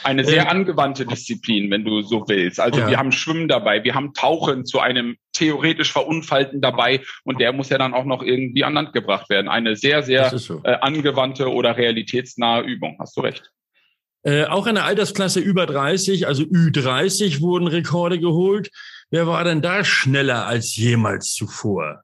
Eine 0.02 0.26
sehr 0.26 0.44
äh, 0.44 0.48
angewandte 0.48 1.06
Disziplin, 1.06 1.70
wenn 1.70 1.86
du 1.86 2.02
so 2.02 2.28
willst. 2.28 2.60
Also 2.60 2.80
ja. 2.80 2.90
wir 2.90 2.98
haben 2.98 3.12
Schwimmen 3.12 3.48
dabei, 3.48 3.82
wir 3.82 3.94
haben 3.94 4.12
Tauchen 4.12 4.66
zu 4.66 4.78
einem 4.78 5.16
theoretisch 5.32 5.90
Verunfallten 5.90 6.60
dabei 6.60 7.00
und 7.24 7.40
der 7.40 7.54
muss 7.54 7.70
ja 7.70 7.78
dann 7.78 7.94
auch 7.94 8.04
noch 8.04 8.22
irgendwie 8.22 8.62
an 8.62 8.74
Land 8.74 8.92
gebracht 8.92 9.30
werden. 9.30 9.48
Eine 9.48 9.74
sehr, 9.74 10.02
sehr 10.02 10.38
so. 10.38 10.60
äh, 10.64 10.76
angewandte 10.82 11.50
oder 11.50 11.78
realitätsnahe 11.78 12.62
Übung, 12.62 12.98
hast 13.00 13.16
du 13.16 13.22
recht. 13.22 13.50
Äh, 14.22 14.44
auch 14.44 14.66
in 14.66 14.74
der 14.74 14.84
Altersklasse 14.84 15.40
über 15.40 15.64
30, 15.64 16.26
also 16.26 16.42
Ü30, 16.42 17.40
wurden 17.40 17.68
Rekorde 17.68 18.18
geholt. 18.18 18.70
Wer 19.10 19.26
war 19.26 19.44
denn 19.44 19.62
da 19.62 19.82
schneller 19.82 20.46
als 20.46 20.76
jemals 20.76 21.32
zuvor? 21.32 22.03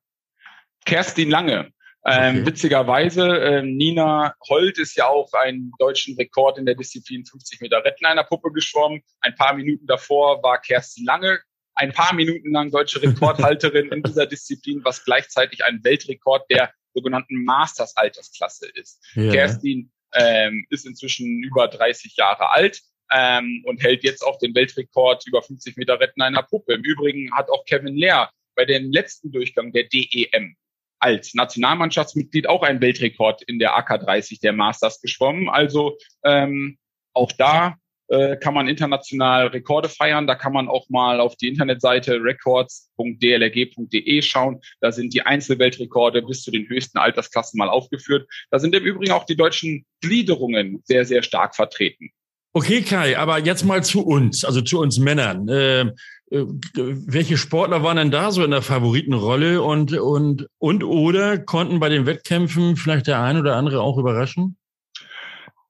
Kerstin 0.85 1.31
Lange. 1.31 1.73
Ähm, 2.07 2.37
okay. 2.37 2.47
Witzigerweise, 2.47 3.27
äh, 3.27 3.63
Nina 3.63 4.35
Holt 4.49 4.79
ist 4.79 4.97
ja 4.97 5.07
auch 5.07 5.31
einen 5.35 5.73
deutschen 5.79 6.17
Rekord 6.17 6.57
in 6.57 6.65
der 6.65 6.75
Disziplin 6.75 7.27
50 7.27 7.61
Meter 7.61 7.85
Retten 7.85 8.07
einer 8.07 8.25
Puppe 8.25 8.51
geschwommen. 8.53 9.03
Ein 9.21 9.35
paar 9.35 9.55
Minuten 9.55 9.87
davor 9.87 10.43
war 10.43 10.61
Kerstin 10.61 11.05
Lange 11.05 11.41
ein 11.81 11.93
paar 11.93 12.15
Minuten 12.15 12.53
lang 12.53 12.71
deutsche 12.71 13.03
Rekordhalterin 13.03 13.91
in 13.91 14.03
dieser 14.03 14.27
Disziplin, 14.27 14.85
was 14.85 15.05
gleichzeitig 15.05 15.65
ein 15.65 15.83
Weltrekord 15.83 16.45
der 16.51 16.73
sogenannten 16.93 17.45
Masters-Altersklasse 17.45 18.69
ist. 18.75 19.03
Yeah. 19.17 19.33
Kerstin 19.33 19.91
ähm, 20.13 20.67
ist 20.69 20.87
inzwischen 20.87 21.43
über 21.43 21.69
30 21.69 22.17
Jahre 22.17 22.51
alt 22.51 22.83
ähm, 23.11 23.63
und 23.67 23.83
hält 23.83 24.05
jetzt 24.05 24.23
auch 24.23 24.39
den 24.39 24.55
Weltrekord 24.55 25.27
über 25.27 25.41
50 25.41 25.77
Meter 25.77 25.99
Retten 25.99 26.21
einer 26.21 26.43
Puppe. 26.43 26.75
Im 26.75 26.83
Übrigen 26.83 27.33
hat 27.35 27.49
auch 27.49 27.65
Kevin 27.65 27.97
Lehr 27.97 28.31
bei 28.57 28.67
dem 28.67 28.91
letzten 28.93 29.33
Durchgang 29.33 29.73
der 29.73 29.85
DEM 29.85 30.57
als 31.01 31.35
Nationalmannschaftsmitglied 31.35 32.49
auch 32.49 32.63
einen 32.63 32.81
Weltrekord 32.81 33.43
in 33.43 33.59
der 33.59 33.77
AK30 33.77 34.41
der 34.41 34.53
Masters 34.53 35.01
geschwommen. 35.01 35.49
Also 35.49 35.97
ähm, 36.25 36.79
auch 37.15 37.33
da 37.33 37.77
äh, 38.09 38.37
kann 38.37 38.55
man 38.55 38.69
international 38.69 39.49
Rekorde 39.49 39.89
feiern. 39.89 40.27
Da 40.27 40.35
kann 40.35 40.53
man 40.53 40.69
auch 40.69 40.89
mal 40.89 41.21
auf 41.21 41.37
die 41.37 41.49
Internetseite 41.49 42.23
records.dlrg.de 42.23 44.23
schauen. 44.23 44.61
Da 44.81 44.93
sind 44.93 45.15
die 45.15 45.23
Einzelweltrekorde 45.23 46.23
bis 46.23 46.43
zu 46.43 46.51
den 46.51 46.69
höchsten 46.69 46.99
Altersklassen 46.99 47.59
mal 47.59 47.69
aufgeführt. 47.69 48.29
Da 48.51 48.59
sind 48.59 48.75
im 48.75 48.85
Übrigen 48.85 49.13
auch 49.13 49.25
die 49.25 49.37
deutschen 49.37 49.87
Gliederungen 50.03 50.83
sehr, 50.85 51.05
sehr 51.05 51.23
stark 51.23 51.55
vertreten. 51.55 52.11
Okay, 52.53 52.83
Kai, 52.83 53.17
aber 53.17 53.39
jetzt 53.39 53.65
mal 53.65 53.85
zu 53.85 54.05
uns, 54.05 54.45
also 54.45 54.61
zu 54.61 54.81
uns 54.81 54.99
Männern. 54.99 55.49
Äh, 55.49 55.83
äh, 55.83 55.93
welche 56.31 57.37
Sportler 57.37 57.83
waren 57.83 57.97
denn 57.97 58.11
da 58.13 58.31
so 58.31 58.45
in 58.45 58.53
der 58.53 58.63
Favoritenrolle 58.63 59.63
und, 59.63 59.93
und, 59.93 60.47
und 60.59 60.85
oder 60.85 61.39
konnten 61.39 61.81
bei 61.81 61.89
den 61.89 62.07
Wettkämpfen 62.07 62.77
vielleicht 62.77 63.09
der 63.09 63.21
ein 63.21 63.37
oder 63.37 63.57
andere 63.57 63.83
auch 63.83 63.99
überraschen? 63.99 64.57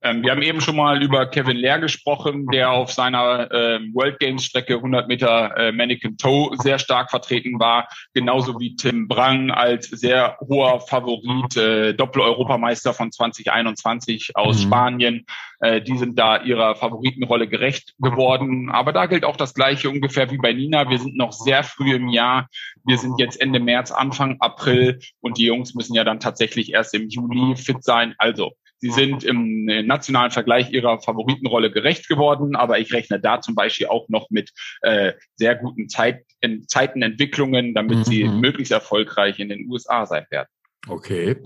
Ähm, 0.03 0.23
wir 0.23 0.31
haben 0.31 0.43
eben 0.43 0.61
schon 0.61 0.77
mal 0.77 1.03
über 1.03 1.27
Kevin 1.27 1.57
Lehr 1.57 1.79
gesprochen, 1.79 2.47
der 2.47 2.71
auf 2.73 2.91
seiner 2.91 3.51
äh, 3.51 3.81
World 3.93 4.19
Games 4.19 4.45
Strecke 4.45 4.77
100 4.77 5.09
Meter 5.09 5.57
äh, 5.57 5.73
Mannequin 5.73 6.17
Toe 6.17 6.57
sehr 6.59 6.79
stark 6.79 7.11
vertreten 7.11 7.61
war, 7.61 7.89
genauso 8.15 8.59
wie 8.59 8.77
Tim 8.77 9.09
Brang 9.09 9.51
als 9.51 9.89
sehr 9.89 10.39
hoher 10.41 10.81
Favorit, 10.81 11.57
äh, 11.57 11.93
Doppel-Europameister 11.93 12.95
von 12.95 13.13
2021 13.13 14.37
aus 14.37 14.59
mhm. 14.59 14.63
Spanien. 14.63 15.27
Äh, 15.61 15.83
die 15.83 15.99
sind 15.99 16.19
da 16.19 16.43
ihrer 16.43 16.75
Favoritenrolle 16.77 17.47
gerecht 17.47 17.95
geworden. 17.99 18.71
Aber 18.71 18.93
da 18.93 19.05
gilt 19.05 19.27
auch 19.27 19.37
das 19.37 19.53
Gleiche 19.53 19.91
ungefähr 19.91 20.31
wie 20.31 20.39
bei 20.39 20.55
Nina. 20.55 20.89
Wir 20.89 20.99
sind 20.99 21.17
noch 21.17 21.33
sehr 21.33 21.63
früh 21.63 21.95
im 21.95 22.09
Jahr. 22.09 22.49
Wir 22.87 22.97
sind 22.97 23.19
jetzt 23.19 23.39
Ende 23.39 23.61
März, 23.61 23.91
Anfang 23.91 24.37
April 24.41 24.99
und 25.21 25.37
die 25.37 25.45
Jungs 25.45 25.75
müssen 25.75 25.95
ja 25.95 26.05
dann 26.05 26.21
tatsächlich 26.21 26.73
erst 26.73 26.95
im 26.95 27.11
Juli 27.11 27.57
fit 27.57 27.85
sein. 27.85 28.15
Also 28.17 28.53
Sie 28.81 28.91
sind 28.91 29.25
im 29.25 29.67
nationalen 29.87 30.31
Vergleich 30.31 30.73
ihrer 30.73 31.01
Favoritenrolle 31.01 31.71
gerecht 31.71 32.09
geworden, 32.09 32.57
aber 32.57 32.79
ich 32.79 32.93
rechne 32.93 33.21
da 33.21 33.41
zum 33.41 33.55
Beispiel 33.55 33.89
auch 33.89 34.09
noch 34.09 34.31
mit 34.31 34.51
äh, 34.81 35.13
sehr 35.37 35.55
guten 35.57 35.89
Zeit, 35.89 36.23
in 36.41 36.67
Zeitenentwicklungen, 36.67 37.75
damit 37.75 37.99
mhm. 37.99 38.05
sie 38.05 38.25
möglichst 38.25 38.73
erfolgreich 38.73 39.39
in 39.39 39.51
den 39.51 39.69
USA 39.69 40.07
sein 40.07 40.25
werden. 40.31 40.49
Okay, 40.89 41.37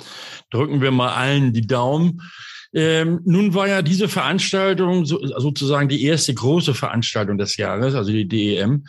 drücken 0.51 0.81
wir 0.81 0.93
mal 0.93 1.13
allen 1.13 1.53
die 1.53 1.67
Daumen. 1.67 2.23
Ähm, 2.73 3.21
nun 3.25 3.55
war 3.55 3.69
ja 3.69 3.83
diese 3.83 4.09
Veranstaltung 4.09 5.05
so, 5.05 5.25
sozusagen 5.25 5.89
die 5.89 6.05
erste 6.05 6.35
große 6.35 6.75
Veranstaltung 6.75 7.39
des 7.39 7.57
Jahres, 7.57 7.95
also 7.95 8.13
die 8.13 8.29
DEM, 8.29 8.85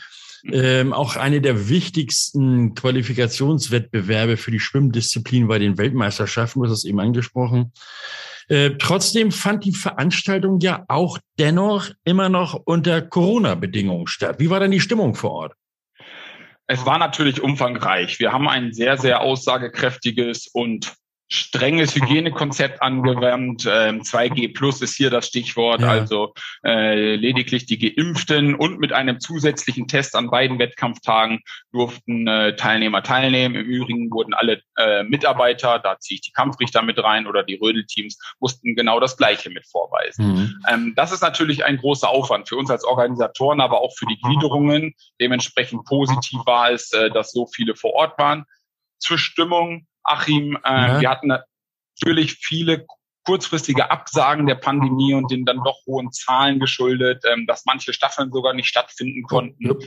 ähm, 0.52 0.94
auch 0.94 1.16
eine 1.16 1.42
der 1.42 1.70
wichtigsten 1.70 2.76
Qualifikationswettbewerbe 2.76 4.38
für 4.38 4.52
die 4.52 4.60
Schwimmdisziplin 4.60 5.48
bei 5.48 5.60
den 5.60 5.78
Weltmeisterschaften, 5.78 6.62
du 6.62 6.66
hast 6.66 6.80
es 6.80 6.84
eben 6.84 7.00
angesprochen. 7.00 7.72
Äh, 8.48 8.72
trotzdem 8.78 9.32
fand 9.32 9.66
die 9.66 9.74
Veranstaltung 9.74 10.60
ja 10.60 10.86
auch 10.88 11.18
dennoch 11.40 11.90
immer 12.04 12.30
noch 12.30 12.54
unter 12.66 13.02
Corona-Bedingungen 13.02 14.08
statt. 14.08 14.38
Wie 14.40 14.50
war 14.50 14.60
denn 14.60 14.72
die 14.72 14.80
Stimmung 14.82 15.16
vor 15.16 15.32
Ort? 15.32 15.54
Es 16.68 16.86
war 16.86 16.98
natürlich 16.98 17.42
umfangreich. 17.42 18.20
Wir 18.20 18.32
haben 18.32 18.48
ein 18.48 18.74
sehr, 18.74 18.98
sehr 18.98 19.22
aussagekräftiges 19.22 20.48
und 20.48 20.96
strenges 21.28 21.96
Hygienekonzept 21.96 22.82
angewandt. 22.82 23.68
Ähm, 23.70 24.02
2G 24.02 24.54
Plus 24.54 24.82
ist 24.82 24.96
hier 24.96 25.10
das 25.10 25.28
Stichwort, 25.28 25.82
ja. 25.82 25.90
also 25.90 26.34
äh, 26.64 27.16
lediglich 27.16 27.66
die 27.66 27.80
Geimpften 27.80 28.56
und 28.56 28.80
mit 28.80 28.94
einem 28.94 29.20
zusätzlichen 29.20 29.88
Test 29.88 30.16
an 30.16 30.30
beiden 30.30 30.60
Wettkampftagen 30.60 31.42
durften 31.72 32.28
äh, 32.28 32.56
Teilnehmer 32.56 33.04
teilnehmen. 33.04 33.56
Im 33.56 33.66
Übrigen 33.66 34.12
wurden 34.12 34.34
alle 34.34 34.62
äh, 34.78 35.04
Mitarbeiter, 35.04 35.80
da 35.80 36.00
ziehe 36.00 36.16
ich 36.16 36.22
die 36.22 36.32
Kampfrichter 36.32 36.82
mit 36.82 37.02
rein 37.02 37.28
oder 37.28 37.44
die 37.44 37.56
Rödelteams, 37.56 38.18
mussten 38.40 38.76
genau 38.76 39.00
das 39.00 39.18
Gleiche 39.18 39.50
mit 39.50 39.66
vorweisen. 39.68 40.28
Mhm. 40.28 40.56
Ähm, 40.70 40.94
das 40.96 41.12
ist 41.12 41.22
natürlich 41.22 41.66
ein 41.66 41.78
großer 41.78 42.10
Aufwand 42.10 42.50
für 42.50 42.58
uns 42.58 42.70
als 42.70 42.84
Organisatoren, 42.84 43.62
aber 43.62 43.82
auch 43.82 43.96
für 43.98 44.06
die 44.06 44.20
Gliederungen. 44.20 44.94
Dementsprechend 45.20 45.86
positiv 45.86 46.40
war 46.46 46.72
es, 46.72 46.92
äh, 46.94 47.10
dass 47.10 47.32
so 47.32 47.48
viele 47.48 47.76
vor 47.76 47.94
Ort 47.94 48.18
waren. 48.20 48.46
Zur 49.00 49.18
Stimmung 49.18 49.86
Achim. 50.06 50.58
Äh, 50.64 50.70
ja. 50.70 51.02
Wir 51.02 51.10
hatten 51.10 51.34
natürlich 52.00 52.34
viele 52.34 52.86
kurzfristige 53.26 53.90
Absagen 53.90 54.46
der 54.46 54.56
Pandemie 54.56 55.14
und 55.14 55.32
den 55.32 55.46
dann 55.46 55.64
doch 55.64 55.86
hohen 55.86 56.12
Zahlen 56.12 56.60
geschuldet, 56.60 57.24
ähm, 57.26 57.48
dass 57.48 57.66
manche 57.66 57.92
Staffeln 57.92 58.32
sogar 58.32 58.54
nicht 58.54 58.68
stattfinden 58.68 59.24
konnten. 59.24 59.80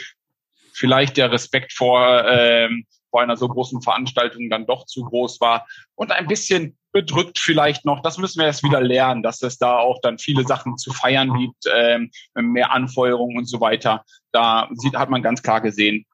Vielleicht 0.72 1.16
der 1.16 1.32
Respekt 1.32 1.72
vor, 1.72 2.24
ähm, 2.26 2.84
vor 3.10 3.22
einer 3.22 3.36
so 3.36 3.48
großen 3.48 3.80
Veranstaltung 3.80 4.50
dann 4.50 4.66
doch 4.66 4.86
zu 4.86 5.02
groß 5.02 5.40
war 5.40 5.66
und 5.94 6.12
ein 6.12 6.26
bisschen 6.26 6.76
bedrückt 6.92 7.38
vielleicht 7.38 7.84
noch. 7.84 8.02
Das 8.02 8.18
müssen 8.18 8.40
wir 8.40 8.46
erst 8.46 8.64
wieder 8.64 8.80
lernen, 8.80 9.22
dass 9.22 9.42
es 9.42 9.58
da 9.58 9.78
auch 9.78 10.00
dann 10.02 10.18
viele 10.18 10.44
Sachen 10.44 10.76
zu 10.76 10.92
feiern 10.92 11.32
gibt, 11.38 11.64
ähm, 11.72 12.10
mehr 12.34 12.72
Anfeuerung 12.72 13.36
und 13.36 13.46
so 13.46 13.60
weiter. 13.60 14.04
Da 14.32 14.68
sieht, 14.72 14.96
hat 14.96 15.10
man 15.10 15.22
ganz 15.22 15.42
klar 15.42 15.60
gesehen, 15.60 16.06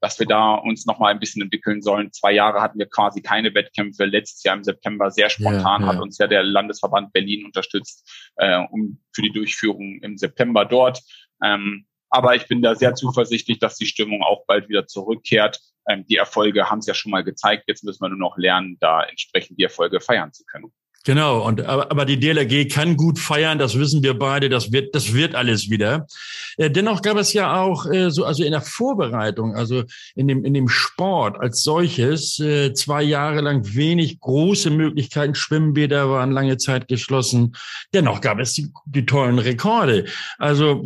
dass 0.00 0.18
wir 0.18 0.26
da 0.26 0.54
uns 0.54 0.86
noch 0.86 0.98
mal 0.98 1.08
ein 1.08 1.18
bisschen 1.18 1.42
entwickeln 1.42 1.82
sollen. 1.82 2.12
Zwei 2.12 2.32
Jahre 2.32 2.60
hatten 2.60 2.78
wir 2.78 2.86
quasi 2.86 3.20
keine 3.20 3.54
Wettkämpfe. 3.54 4.04
Letztes 4.04 4.42
Jahr 4.44 4.56
im 4.56 4.64
September 4.64 5.10
sehr 5.10 5.28
spontan 5.28 5.82
ja, 5.82 5.86
ja. 5.86 5.94
hat 5.94 6.00
uns 6.00 6.18
ja 6.18 6.26
der 6.26 6.42
Landesverband 6.42 7.12
Berlin 7.12 7.44
unterstützt 7.44 8.32
äh, 8.36 8.64
um 8.70 9.00
für 9.12 9.22
die 9.22 9.32
Durchführung 9.32 9.98
im 10.02 10.16
September 10.16 10.64
dort. 10.64 11.02
Ähm, 11.42 11.86
aber 12.10 12.36
ich 12.36 12.46
bin 12.46 12.62
da 12.62 12.74
sehr 12.74 12.94
zuversichtlich, 12.94 13.58
dass 13.58 13.76
die 13.76 13.86
Stimmung 13.86 14.22
auch 14.22 14.46
bald 14.46 14.68
wieder 14.68 14.86
zurückkehrt. 14.86 15.60
Ähm, 15.88 16.06
die 16.06 16.16
Erfolge 16.16 16.70
haben 16.70 16.78
es 16.78 16.86
ja 16.86 16.94
schon 16.94 17.10
mal 17.10 17.24
gezeigt. 17.24 17.64
Jetzt 17.66 17.84
müssen 17.84 18.02
wir 18.02 18.08
nur 18.08 18.18
noch 18.18 18.38
lernen, 18.38 18.76
da 18.80 19.02
entsprechend 19.02 19.58
die 19.58 19.64
Erfolge 19.64 20.00
feiern 20.00 20.32
zu 20.32 20.44
können. 20.44 20.72
Genau, 21.06 21.46
und 21.46 21.64
aber, 21.64 21.92
aber 21.92 22.04
die 22.04 22.18
DLRG 22.18 22.68
kann 22.68 22.96
gut 22.96 23.20
feiern, 23.20 23.60
das 23.60 23.78
wissen 23.78 24.02
wir 24.02 24.18
beide, 24.18 24.48
das 24.48 24.72
wird, 24.72 24.92
das 24.92 25.14
wird 25.14 25.36
alles 25.36 25.70
wieder. 25.70 26.08
Äh, 26.56 26.68
dennoch 26.68 27.00
gab 27.00 27.16
es 27.16 27.32
ja 27.32 27.62
auch 27.62 27.86
äh, 27.86 28.10
so, 28.10 28.24
also 28.24 28.42
in 28.42 28.50
der 28.50 28.60
Vorbereitung, 28.60 29.54
also 29.54 29.84
in 30.16 30.26
dem, 30.26 30.44
in 30.44 30.52
dem 30.52 30.68
Sport 30.68 31.38
als 31.38 31.62
solches, 31.62 32.40
äh, 32.40 32.74
zwei 32.74 33.04
Jahre 33.04 33.40
lang 33.40 33.76
wenig 33.76 34.18
große 34.18 34.70
Möglichkeiten. 34.70 35.36
Schwimmbäder 35.36 36.10
waren 36.10 36.32
lange 36.32 36.56
Zeit 36.56 36.88
geschlossen. 36.88 37.54
Dennoch 37.94 38.20
gab 38.20 38.40
es 38.40 38.54
die, 38.54 38.72
die 38.86 39.06
tollen 39.06 39.38
Rekorde. 39.38 40.06
Also 40.38 40.84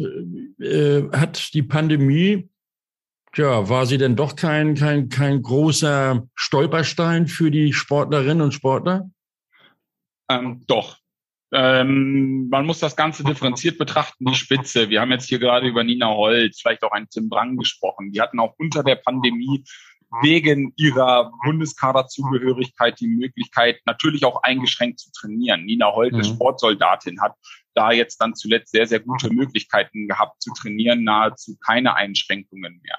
äh, 0.61 1.05
hat 1.13 1.55
die 1.55 1.63
Pandemie 1.63 2.47
Tja, 3.33 3.69
war 3.69 3.87
sie 3.87 3.97
denn 3.97 4.17
doch 4.17 4.35
kein, 4.35 4.75
kein, 4.75 5.09
kein 5.09 5.41
großer 5.41 6.27
Stolperstein 6.35 7.29
für 7.29 7.53
die 7.53 7.73
Sportlerinnen 7.73 8.43
und 8.43 8.53
Sportler? 8.53 9.09
Ähm, 10.31 10.63
doch. 10.67 10.97
Ähm, 11.53 12.49
man 12.49 12.65
muss 12.65 12.79
das 12.79 12.95
Ganze 12.95 13.25
differenziert 13.25 13.77
betrachten, 13.77 14.25
die 14.25 14.37
Spitze. 14.37 14.89
Wir 14.89 15.01
haben 15.01 15.11
jetzt 15.11 15.29
hier 15.29 15.41
gerade 15.41 15.67
über 15.67 15.83
Nina 15.83 16.09
Holz, 16.09 16.61
vielleicht 16.61 16.85
auch 16.85 16.93
einen 16.93 17.09
Tim 17.09 17.29
Brang 17.29 17.57
gesprochen. 17.57 18.13
Die 18.13 18.21
hatten 18.21 18.39
auch 18.39 18.55
unter 18.57 18.85
der 18.85 18.95
Pandemie 18.95 19.65
wegen 20.23 20.73
ihrer 20.77 21.33
Bundeskaderzugehörigkeit 21.45 22.99
die 23.01 23.09
Möglichkeit, 23.09 23.81
natürlich 23.85 24.25
auch 24.25 24.43
eingeschränkt 24.43 25.01
zu 25.01 25.11
trainieren. 25.13 25.65
Nina 25.65 25.93
Holte, 25.93 26.19
mhm. 26.19 26.25
Sportsoldatin, 26.25 27.21
hat 27.21 27.35
da 27.75 27.93
jetzt 27.93 28.19
dann 28.19 28.35
zuletzt 28.35 28.73
sehr, 28.73 28.87
sehr 28.87 29.01
gute 29.01 29.33
Möglichkeiten 29.33 30.09
gehabt 30.09 30.43
zu 30.43 30.53
trainieren, 30.53 31.05
nahezu 31.05 31.57
keine 31.65 31.95
Einschränkungen 31.95 32.81
mehr. 32.83 32.99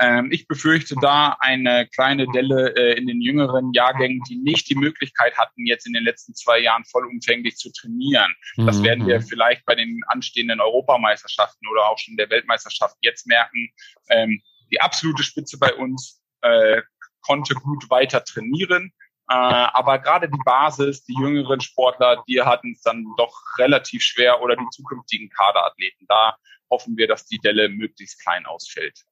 Ähm, 0.00 0.32
ich 0.32 0.48
befürchte 0.48 0.94
da 1.02 1.36
eine 1.40 1.86
kleine 1.86 2.26
Delle 2.28 2.74
äh, 2.74 2.98
in 2.98 3.06
den 3.06 3.20
jüngeren 3.20 3.72
Jahrgängen, 3.74 4.22
die 4.28 4.36
nicht 4.36 4.70
die 4.70 4.74
Möglichkeit 4.74 5.36
hatten, 5.36 5.66
jetzt 5.66 5.86
in 5.86 5.92
den 5.92 6.04
letzten 6.04 6.34
zwei 6.34 6.58
Jahren 6.58 6.84
vollumfänglich 6.86 7.56
zu 7.56 7.70
trainieren. 7.70 8.34
Das 8.56 8.78
mhm. 8.78 8.84
werden 8.84 9.06
wir 9.06 9.20
vielleicht 9.20 9.66
bei 9.66 9.74
den 9.74 10.00
anstehenden 10.06 10.60
Europameisterschaften 10.60 11.68
oder 11.68 11.86
auch 11.88 11.98
schon 11.98 12.16
der 12.16 12.30
Weltmeisterschaft 12.30 12.96
jetzt 13.02 13.26
merken. 13.26 13.68
Ähm, 14.08 14.42
die 14.72 14.80
absolute 14.80 15.22
Spitze 15.22 15.58
bei 15.58 15.74
uns 15.74 16.22
äh, 16.40 16.80
konnte 17.20 17.54
gut 17.54 17.90
weiter 17.90 18.24
trainieren. 18.24 18.92
Äh, 19.28 19.34
aber 19.34 19.98
gerade 19.98 20.30
die 20.30 20.42
Basis, 20.46 21.04
die 21.04 21.14
jüngeren 21.20 21.60
Sportler, 21.60 22.24
die 22.26 22.40
hatten 22.40 22.72
es 22.72 22.80
dann 22.80 23.04
doch 23.18 23.38
relativ 23.58 24.02
schwer 24.02 24.40
oder 24.40 24.56
die 24.56 24.68
zukünftigen 24.70 25.28
Kaderathleten. 25.28 26.06
Da 26.08 26.36
hoffen 26.70 26.96
wir, 26.96 27.06
dass 27.06 27.26
die 27.26 27.38
Delle 27.38 27.68
möglichst 27.68 28.22
klein 28.22 28.46
ausfällt. 28.46 29.04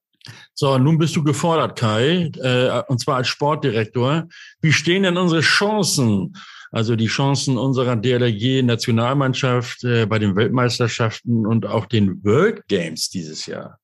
So, 0.55 0.79
nun 0.79 0.99
bist 0.99 1.17
du 1.17 1.23
gefordert, 1.23 1.79
Kai, 1.79 2.31
äh, 2.43 2.83
und 2.89 3.01
zwar 3.01 3.17
als 3.17 3.29
Sportdirektor. 3.29 4.29
Wie 4.61 4.73
stehen 4.73 5.05
denn 5.05 5.17
unsere 5.17 5.41
Chancen, 5.41 6.37
also 6.73 6.97
die 6.97 7.07
Chancen 7.07 7.59
unserer 7.59 7.97
DLRG-Nationalmannschaft 7.97 9.85
äh, 9.85 10.07
bei 10.07 10.19
den 10.19 10.37
Weltmeisterschaften 10.37 11.47
und 11.47 11.67
auch 11.67 11.87
den 11.87 12.25
World 12.25 12.67
Games 12.69 13.09
dieses 13.09 13.47
Jahr? 13.47 13.79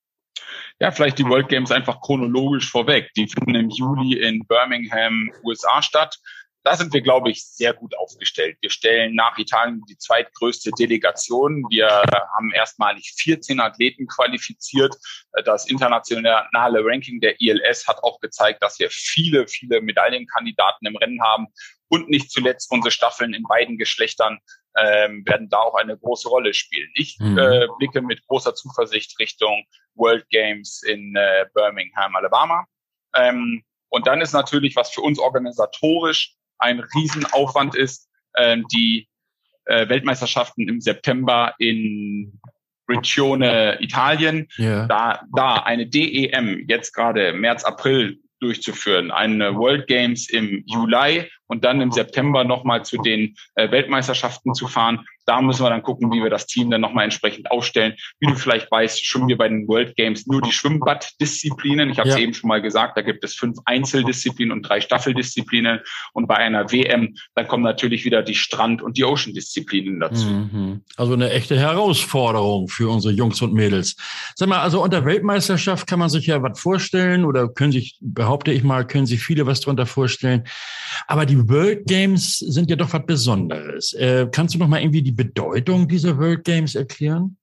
Ja, 0.81 0.91
vielleicht 0.91 1.19
die 1.19 1.25
World 1.25 1.49
Games 1.49 1.71
einfach 1.71 2.01
chronologisch 2.01 2.71
vorweg. 2.71 3.11
Die 3.17 3.29
finden 3.29 3.55
im 3.55 3.71
Juli 3.71 4.19
in 4.19 4.45
Birmingham, 4.47 5.31
USA 5.45 5.81
statt 5.83 6.19
da 6.65 6.77
sind 6.77 6.95
wir, 6.95 7.03
glaube 7.03 7.31
ich, 7.31 7.45
sehr 7.45 7.75
gut 7.75 7.95
aufgestellt. 7.97 8.57
Wir 8.63 8.71
stellen 8.71 9.15
nach 9.15 9.37
Italien 9.37 9.83
die 9.87 9.99
zweitgrößte 9.99 10.71
Delegation. 10.79 11.67
Wir 11.69 11.89
haben 11.89 12.53
erstmalig 12.53 13.13
14 13.19 13.61
Athleten 13.61 14.07
qualifiziert. 14.07 14.97
Das 15.45 15.69
internationale 15.69 16.81
Ranking 16.83 17.21
der 17.21 17.39
ILS 17.39 17.87
hat 17.87 18.03
auch 18.03 18.19
gezeigt, 18.21 18.63
dass 18.63 18.79
wir 18.79 18.89
viele, 18.91 19.47
viele 19.47 19.83
Medaillenkandidaten 19.83 20.87
im 20.87 20.97
Rennen 20.97 21.23
haben. 21.23 21.49
Und 21.89 22.09
nicht 22.09 22.31
zuletzt 22.31 22.73
unsere 22.73 22.91
Staffeln 22.91 23.35
in 23.35 23.43
beiden 23.43 23.77
Geschlechtern 23.77 24.39
ähm, 24.77 25.23
werden 25.27 25.51
da 25.51 25.59
auch 25.59 25.75
eine 25.75 25.99
große 25.99 26.29
Rolle 26.31 26.55
spielen. 26.55 26.91
Ich 26.95 27.19
mhm. 27.21 27.37
äh, 27.37 27.67
blicke 27.79 28.01
mit 28.01 28.27
großer 28.27 28.55
Zuversicht 28.55 29.19
Richtung 29.21 29.65
World 29.95 30.29
Games 30.31 30.83
in 30.83 31.15
äh, 31.15 31.45
Birmingham, 31.53 32.17
Alabama. 32.17 32.65
Ähm, 33.15 33.65
und 33.91 34.07
dann 34.07 34.23
ist 34.23 34.33
natürlich, 34.33 34.75
was 34.77 34.91
für 34.91 35.03
uns 35.03 35.19
organisatorisch 35.19 36.35
ein 36.59 36.81
Riesenaufwand 36.95 37.75
ist, 37.75 38.09
äh, 38.35 38.59
die 38.73 39.09
äh, 39.67 39.89
Weltmeisterschaften 39.89 40.69
im 40.69 40.81
September 40.81 41.55
in 41.59 42.41
Regione 42.89 43.79
Italien, 43.81 44.47
yeah. 44.59 44.87
da, 44.87 45.23
da 45.35 45.55
eine 45.55 45.87
DEM 45.87 46.67
jetzt 46.69 46.93
gerade 46.93 47.33
März, 47.33 47.65
April 47.65 48.19
durchzuführen, 48.41 49.11
eine 49.11 49.55
World 49.55 49.87
Games 49.87 50.29
im 50.29 50.63
Juli 50.67 51.31
und 51.47 51.65
dann 51.65 51.81
im 51.81 51.93
September 51.93 52.45
nochmal 52.45 52.85
zu 52.85 52.99
den 52.99 53.35
äh, 53.55 53.71
Weltmeisterschaften 53.71 54.55
zu 54.55 54.69
fahren. 54.69 55.07
Da 55.27 55.41
müssen 55.41 55.65
wir 55.65 55.71
dann 55.71 55.83
gucken, 55.83 56.13
wie 56.13 56.23
wir 56.23 56.31
das 56.31 56.47
Team 56.47 56.71
dann 56.71 56.81
nochmal 56.81 57.05
entsprechend 57.05 57.51
aufstellen. 57.51 57.95
Wie 58.21 58.27
du 58.27 58.35
vielleicht 58.35 58.71
weißt, 58.71 59.05
schwimmen 59.05 59.29
wir 59.29 59.39
bei 59.39 59.49
den 59.49 59.67
World 59.69 59.97
Games 59.97 60.27
nur 60.27 60.41
die 60.43 60.53
Schwimmbaddisziplinen. 60.53 61.91
Ich 61.91 61.99
habe 61.99 62.09
es 62.09 62.17
ja. 62.17 62.21
eben 62.21 62.35
schon 62.35 62.49
mal 62.49 62.61
gesagt, 62.61 62.97
da 62.97 63.03
gibt 63.03 63.25
es 63.25 63.35
fünf 63.35 63.59
Einzeldisziplinen 63.65 64.53
und 64.53 64.63
drei 64.63 64.81
Staffeldisziplinen. 64.81 65.81
Und 66.13 66.27
bei 66.27 66.37
einer 66.37 66.71
WM, 66.71 67.15
dann 67.35 67.49
kommen 67.49 67.63
natürlich 67.63 68.05
wieder 68.05 68.23
die 68.23 68.35
Strand- 68.35 68.83
und 68.83 68.97
die 68.97 69.05
Ocean-Disziplinen 69.05 70.01
dazu. 70.01 70.27
Mhm. 70.27 70.83
Also 70.97 71.15
eine 71.15 71.31
echte 71.31 71.59
Herausforderung 71.59 72.69
für 72.69 72.91
unsere 72.91 73.15
Jungs 73.15 73.41
und 73.43 73.55
Mädels. 73.55 73.97
Sag 74.35 74.49
mal, 74.49 74.61
also 74.61 74.83
unter 74.83 75.05
Weltmeisterschaft 75.05 75.87
kann 75.87 75.99
man 75.99 76.09
sich 76.09 76.27
ja 76.27 76.43
was 76.43 76.61
vorstellen 76.61 77.25
oder 77.25 77.49
können 77.49 77.73
sich, 77.73 77.99
behaupte 78.01 78.53
ich 78.53 78.63
mal, 78.63 78.87
können 78.87 79.07
sich 79.07 79.23
viele 79.23 79.47
was 79.47 79.61
darunter 79.61 79.87
vorstellen. 79.87 80.45
Aber 81.07 81.27
die 81.27 81.49
World 81.49 81.87
Games 81.87 82.39
sind 82.39 82.71
ja 82.71 82.77
doch 82.77 82.93
was 82.93 83.07
Besonderes. 83.07 83.93
Äh, 83.95 84.29
kannst 84.31 84.55
du 84.55 84.59
noch 84.59 84.69
mal 84.69 84.81
irgendwie 84.81 85.03
die 85.03 85.14
Bedeutung 85.17 85.89
dieser 85.89 86.19
World 86.19 86.45
Games 86.45 86.75
erklären? 86.75 87.37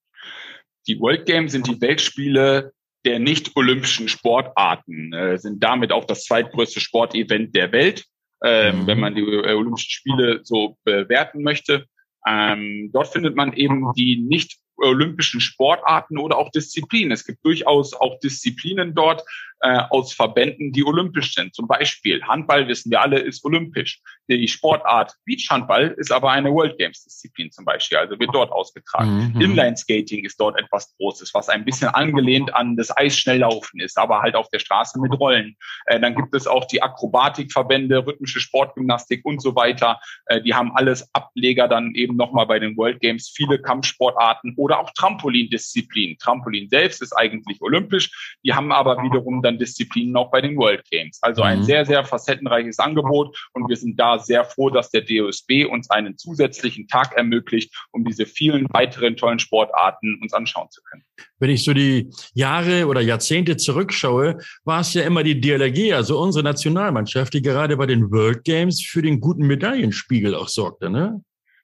Die 0.88 1.00
World 1.00 1.26
Games 1.26 1.52
sind 1.52 1.68
die 1.68 1.80
Weltspiele 1.80 2.74
der 3.06 3.20
nicht-olympischen 3.20 4.08
Sportarten, 4.08 5.14
äh, 5.14 5.38
sind 5.38 5.64
damit 5.64 5.92
auch 5.92 6.06
das 6.06 6.26
zweitgrößte 6.26 6.80
Sportevent 6.80 7.56
der 7.56 7.72
Welt, 7.72 8.06
äh, 8.44 8.72
mhm. 8.72 8.88
wenn 8.88 9.00
man 9.00 9.16
die 9.16 9.22
äh, 9.22 9.54
Olympischen 9.54 9.90
Spiele 9.90 10.42
so 10.44 10.78
bewerten 10.84 11.44
möchte. 11.44 11.86
Ähm, 12.28 12.92
dort 12.94 13.08
findet 13.08 13.36
man 13.36 13.54
eben 13.54 13.92
die 13.94 14.18
nicht 14.18 14.58
olympischen 14.78 15.42
Sportarten 15.42 16.18
oder 16.18 16.38
auch 16.38 16.50
Disziplinen. 16.52 17.12
Es 17.12 17.26
gibt 17.26 17.44
durchaus 17.46 17.94
auch 17.94 18.20
Disziplinen 18.20 18.96
dort, 18.96 19.24
äh, 19.62 19.82
aus 19.90 20.14
Verbänden, 20.14 20.72
die 20.72 20.84
olympisch 20.84 21.34
sind. 21.34 21.54
Zum 21.56 21.68
Beispiel 21.68 22.22
Handball, 22.24 22.68
wissen 22.68 22.92
wir 22.92 23.02
alle, 23.02 23.20
ist 23.20 23.44
olympisch. 23.46 24.02
Die 24.28 24.48
Sportart 24.48 25.16
Beachhandball 25.26 25.94
ist 25.98 26.12
aber 26.12 26.32
eine 26.32 26.52
World 26.52 26.78
Games 26.78 27.04
Disziplin 27.04 27.52
zum 27.52 27.66
Beispiel, 27.66 27.98
also 27.98 28.20
wird 28.20 28.34
dort 28.34 28.52
ausgetragen. 28.52 29.34
Mhm. 29.34 29.42
Inline 29.42 29.78
Skating 29.78 30.26
ist 30.26 30.40
dort 30.40 30.58
etwas 30.60 30.96
Großes, 30.98 31.34
was 31.34 31.50
ein 31.50 31.66
bisschen 31.66 31.90
angelehnt 31.90 32.54
an 32.56 32.76
das 32.78 32.96
Eisschnelllaufen 32.96 33.80
ist, 33.80 33.98
aber 33.98 34.22
halt 34.22 34.36
auf 34.36 34.50
der 34.50 34.60
Straße 34.60 35.00
mit 35.00 35.12
Rollen. 35.20 35.56
Äh, 35.86 36.00
dann 36.00 36.16
gibt 36.16 36.34
es 36.36 36.48
auch 36.48 36.66
die 36.66 36.82
Akrobatikverbände, 36.82 38.06
rhythmische 38.06 38.40
Sportgymnastik 38.40 39.26
und 39.26 39.42
so 39.42 39.56
weiter. 39.56 40.00
Äh, 40.26 40.42
die 40.42 40.54
haben 40.54 40.72
alles 40.76 41.10
Ableger 41.14 41.68
dann 41.68 41.94
eben 41.94 42.16
nochmal 42.16 42.48
bei 42.48 42.60
den 42.60 42.78
World 42.78 43.00
Games, 43.00 43.32
viele 43.36 43.62
Kampfsportarten 43.62 44.54
oder 44.58 44.80
auch 44.80 44.92
Trampolindisziplinen. 44.96 46.18
Trampolin 46.18 46.70
selbst 46.70 47.02
ist 47.02 47.14
eigentlich 47.14 47.62
olympisch, 47.62 48.38
die 48.44 48.54
haben 48.54 48.72
aber 48.72 49.04
wiederum 49.04 49.42
dann 49.42 49.51
anderen 49.52 49.60
Disziplinen 49.60 50.16
auch 50.16 50.32
bei 50.32 50.42
den 50.42 50.58
World 50.58 50.84
Games. 50.90 51.20
Also 51.22 51.42
ein 51.42 51.60
mhm. 51.60 51.64
sehr, 51.64 51.86
sehr 51.86 52.04
facettenreiches 52.04 52.80
Angebot 52.80 53.38
und 53.54 53.68
wir 53.68 53.76
sind 53.76 54.00
da 54.00 54.20
sehr 54.20 54.44
froh, 54.46 54.70
dass 54.70 54.90
der 54.90 55.02
DOSB 55.02 55.66
uns 55.70 55.90
einen 55.90 56.18
zusätzlichen 56.18 56.88
Tag 56.88 57.14
ermöglicht, 57.16 57.74
um 57.92 58.04
diese 58.06 58.26
vielen 58.26 58.68
weiteren 58.72 59.16
tollen 59.16 59.40
Sportarten 59.40 60.20
uns 60.22 60.34
anschauen 60.34 60.70
zu 60.72 60.82
können. 60.84 61.04
Wenn 61.40 61.50
ich 61.50 61.64
so 61.64 61.74
die 61.74 62.10
Jahre 62.34 62.88
oder 62.88 63.02
Jahrzehnte 63.02 63.58
zurückschaue, 63.58 64.38
war 64.64 64.82
es 64.82 64.94
ja 64.94 65.04
immer 65.04 65.24
die 65.24 65.40
DLRG, 65.40 65.94
also 65.94 66.20
unsere 66.20 66.44
Nationalmannschaft, 66.44 67.34
die 67.34 67.42
gerade 67.42 67.78
bei 67.78 67.86
den 67.86 68.12
World 68.12 68.44
Games 68.44 68.82
für 68.82 69.02
den 69.02 69.20
guten 69.20 69.48
Medaillenspiegel 69.48 70.36
auch 70.36 70.48
sorgte, 70.48 70.90
ne? 70.90 71.22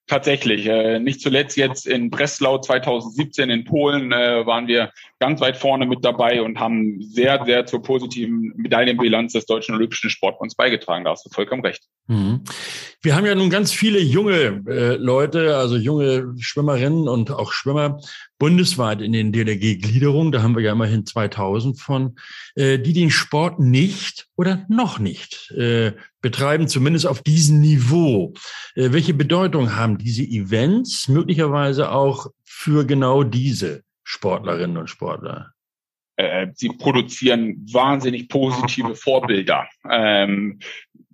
Tatsächlich. 0.08 0.66
Äh, 0.66 1.00
nicht 1.00 1.20
zuletzt 1.20 1.58
jetzt 1.58 1.86
in 1.86 2.10
Breslau 2.10 2.60
2017 2.60 3.50
in 3.50 3.66
Polen 3.66 4.14
äh, 4.14 4.46
waren 4.46 4.68
wir 4.68 4.92
ganz 5.20 5.42
weit 5.42 5.58
vorne 5.58 5.86
mit 5.86 6.06
dabei 6.06 6.42
und 6.42 6.60
haben 6.60 7.02
sehr, 7.02 7.44
sehr 7.46 7.66
zur 7.66 7.82
positiven 7.82 8.54
Medaillenbilanz 8.56 9.34
des 9.34 9.46
Deutschen 9.46 9.76
Olympischen 9.76 10.10
Sportbunds 10.10 10.56
beigetragen. 10.56 11.06
Da 11.06 11.12
hast 11.12 11.26
du 11.26 11.30
vollkommen 11.30 11.64
recht. 11.64 11.84
Mhm. 12.08 12.44
Wir 13.02 13.16
haben 13.16 13.26
ja 13.26 13.36
nun 13.36 13.50
ganz 13.50 13.72
viele 13.72 14.00
junge 14.00 14.64
äh, 14.68 14.96
Leute, 14.96 15.58
also 15.58 15.76
junge 15.76 16.34
Schwimmerinnen 16.40 17.08
und 17.08 17.32
auch 17.32 17.52
Schwimmer 17.52 18.00
bundesweit 18.38 19.02
in 19.02 19.12
den 19.12 19.32
DLRG-Gliederungen. 19.32 20.32
Da 20.32 20.44
haben 20.44 20.56
wir 20.56 20.64
ja 20.64 20.74
immerhin 20.74 21.06
2000 21.06 21.80
von, 21.80 22.16
äh, 22.56 22.78
die 22.78 22.94
den 22.94 23.10
Sport 23.10 23.60
nicht 23.60 24.28
oder 24.36 24.66
noch 24.70 25.00
nicht 25.00 25.52
äh, 25.52 25.94
betreiben, 26.22 26.68
zumindest 26.68 27.08
auf 27.08 27.24
diesem 27.24 27.60
Niveau. 27.60 28.34
Äh, 28.76 28.92
welche 28.92 29.14
Bedeutung 29.14 29.76
haben 29.76 29.98
diese 29.98 30.24
Events 30.24 31.08
möglicherweise 31.08 31.92
auch 31.92 32.28
für 32.46 32.86
genau 32.86 33.24
diese 33.24 33.84
Sportlerinnen 34.10 34.78
und 34.78 34.90
Sportler? 34.90 35.52
Äh, 36.16 36.48
sie 36.56 36.70
produzieren 36.70 37.68
wahnsinnig 37.74 38.30
positive 38.30 38.96
Vorbilder. 38.96 39.68
Ähm, 39.90 40.60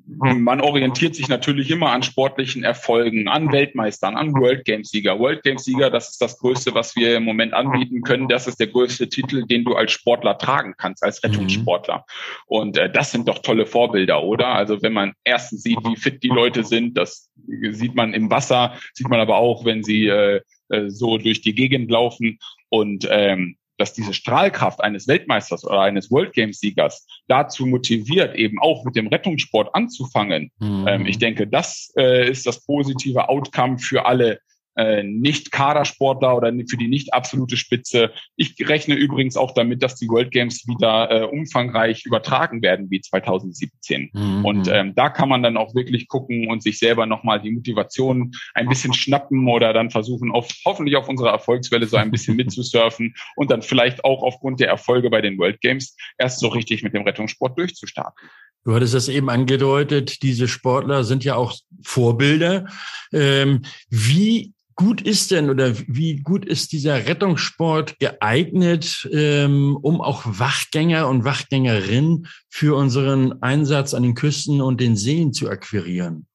man 0.05 0.61
orientiert 0.61 1.15
sich 1.15 1.27
natürlich 1.27 1.71
immer 1.71 1.91
an 1.91 2.03
sportlichen 2.03 2.63
Erfolgen, 2.63 3.27
an 3.29 3.51
Weltmeistern, 3.51 4.15
an 4.15 4.33
World 4.33 4.65
Games 4.65 4.91
Sieger. 4.91 5.17
World 5.17 5.41
Games 5.41 5.63
Sieger, 5.63 5.89
das 5.89 6.11
ist 6.11 6.21
das 6.21 6.37
Größte, 6.37 6.75
was 6.75 6.95
wir 6.95 7.17
im 7.17 7.23
Moment 7.23 7.53
anbieten 7.53 8.03
können. 8.03 8.27
Das 8.27 8.45
ist 8.45 8.59
der 8.59 8.67
größte 8.67 9.09
Titel, 9.09 9.47
den 9.47 9.63
du 9.63 9.73
als 9.75 9.91
Sportler 9.91 10.37
tragen 10.37 10.75
kannst, 10.77 11.03
als 11.03 11.23
Rettungssportler. 11.23 11.97
Mhm. 11.97 12.03
Und 12.45 12.77
äh, 12.77 12.91
das 12.91 13.11
sind 13.11 13.27
doch 13.27 13.39
tolle 13.39 13.65
Vorbilder, 13.65 14.21
oder? 14.21 14.49
Also 14.49 14.83
wenn 14.83 14.93
man 14.93 15.13
erstens 15.23 15.63
sieht, 15.63 15.79
wie 15.83 15.95
fit 15.95 16.21
die 16.21 16.27
Leute 16.27 16.63
sind, 16.63 16.95
das 16.95 17.31
sieht 17.71 17.95
man 17.95 18.13
im 18.13 18.29
Wasser, 18.29 18.77
sieht 18.93 19.09
man 19.09 19.19
aber 19.19 19.37
auch, 19.37 19.65
wenn 19.65 19.83
sie 19.83 20.07
äh, 20.07 20.41
äh 20.73 20.89
so 20.89 21.17
durch 21.17 21.41
die 21.41 21.55
Gegend 21.55 21.89
laufen. 21.91 22.39
Und 22.69 23.07
ähm, 23.09 23.57
dass 23.77 23.93
diese 23.93 24.13
Strahlkraft 24.13 24.81
eines 24.81 25.07
Weltmeisters 25.07 25.65
oder 25.65 25.81
eines 25.81 26.11
World 26.11 26.33
Games 26.33 26.59
Siegers 26.59 27.07
dazu 27.27 27.65
motiviert, 27.65 28.35
eben 28.35 28.59
auch 28.59 28.85
mit 28.85 28.95
dem 28.95 29.07
Rettungssport 29.07 29.73
anzufangen. 29.73 30.51
Mhm. 30.59 30.85
Ähm, 30.87 31.05
ich 31.05 31.17
denke, 31.17 31.47
das 31.47 31.91
äh, 31.97 32.29
ist 32.29 32.45
das 32.45 32.63
positive 32.65 33.27
Outcome 33.29 33.79
für 33.79 34.05
alle 34.05 34.39
äh, 34.75 35.03
nicht 35.03 35.51
Kadersportler 35.51 36.35
oder 36.35 36.51
für 36.67 36.77
die 36.77 36.87
nicht 36.87 37.13
absolute 37.13 37.57
Spitze. 37.57 38.11
Ich 38.35 38.55
rechne 38.67 38.95
übrigens 38.95 39.37
auch 39.37 39.53
damit, 39.53 39.83
dass 39.83 39.95
die 39.95 40.07
World 40.07 40.31
Games 40.31 40.67
wieder 40.67 41.11
äh, 41.11 41.23
umfangreich 41.25 42.05
übertragen 42.05 42.61
werden 42.61 42.89
wie 42.89 43.01
2017. 43.01 44.09
Mhm. 44.13 44.45
Und 44.45 44.67
ähm, 44.71 44.93
da 44.95 45.09
kann 45.09 45.29
man 45.29 45.43
dann 45.43 45.57
auch 45.57 45.75
wirklich 45.75 46.07
gucken 46.07 46.49
und 46.49 46.63
sich 46.63 46.79
selber 46.79 47.05
nochmal 47.05 47.41
die 47.41 47.51
Motivation 47.51 48.31
ein 48.53 48.67
bisschen 48.67 48.93
schnappen 48.93 49.47
oder 49.47 49.73
dann 49.73 49.89
versuchen, 49.89 50.31
auf, 50.31 50.49
hoffentlich 50.65 50.95
auf 50.95 51.09
unserer 51.09 51.31
Erfolgswelle 51.31 51.87
so 51.87 51.97
ein 51.97 52.11
bisschen 52.11 52.35
mitzusurfen 52.35 53.13
und 53.35 53.51
dann 53.51 53.61
vielleicht 53.61 54.03
auch 54.03 54.23
aufgrund 54.23 54.59
der 54.59 54.69
Erfolge 54.69 55.09
bei 55.09 55.21
den 55.21 55.37
World 55.37 55.61
Games 55.61 55.95
erst 56.17 56.39
so 56.39 56.47
richtig 56.47 56.83
mit 56.83 56.93
dem 56.93 57.03
Rettungssport 57.03 57.57
durchzustarten. 57.57 58.29
Du 58.65 58.73
hattest 58.73 58.93
das 58.93 59.09
eben 59.09 59.29
angedeutet, 59.29 60.23
diese 60.23 60.47
Sportler 60.47 61.03
sind 61.03 61.25
ja 61.25 61.35
auch 61.35 61.53
Vorbilder. 61.83 62.65
Ähm, 63.11 63.63
wie 63.89 64.53
gut 64.75 65.01
ist 65.01 65.31
denn 65.31 65.49
oder 65.49 65.73
wie 65.87 66.17
gut 66.17 66.45
ist 66.45 66.71
dieser 66.71 67.05
Rettungssport 67.05 67.99
geeignet, 67.99 69.09
ähm, 69.11 69.77
um 69.81 70.01
auch 70.01 70.23
Wachgänger 70.25 71.07
und 71.07 71.23
Wachgängerinnen 71.23 72.27
für 72.49 72.75
unseren 72.75 73.41
Einsatz 73.41 73.93
an 73.93 74.03
den 74.03 74.15
Küsten 74.15 74.61
und 74.61 74.81
den 74.81 74.95
Seen 74.95 75.33
zu 75.33 75.49
akquirieren? 75.49 76.27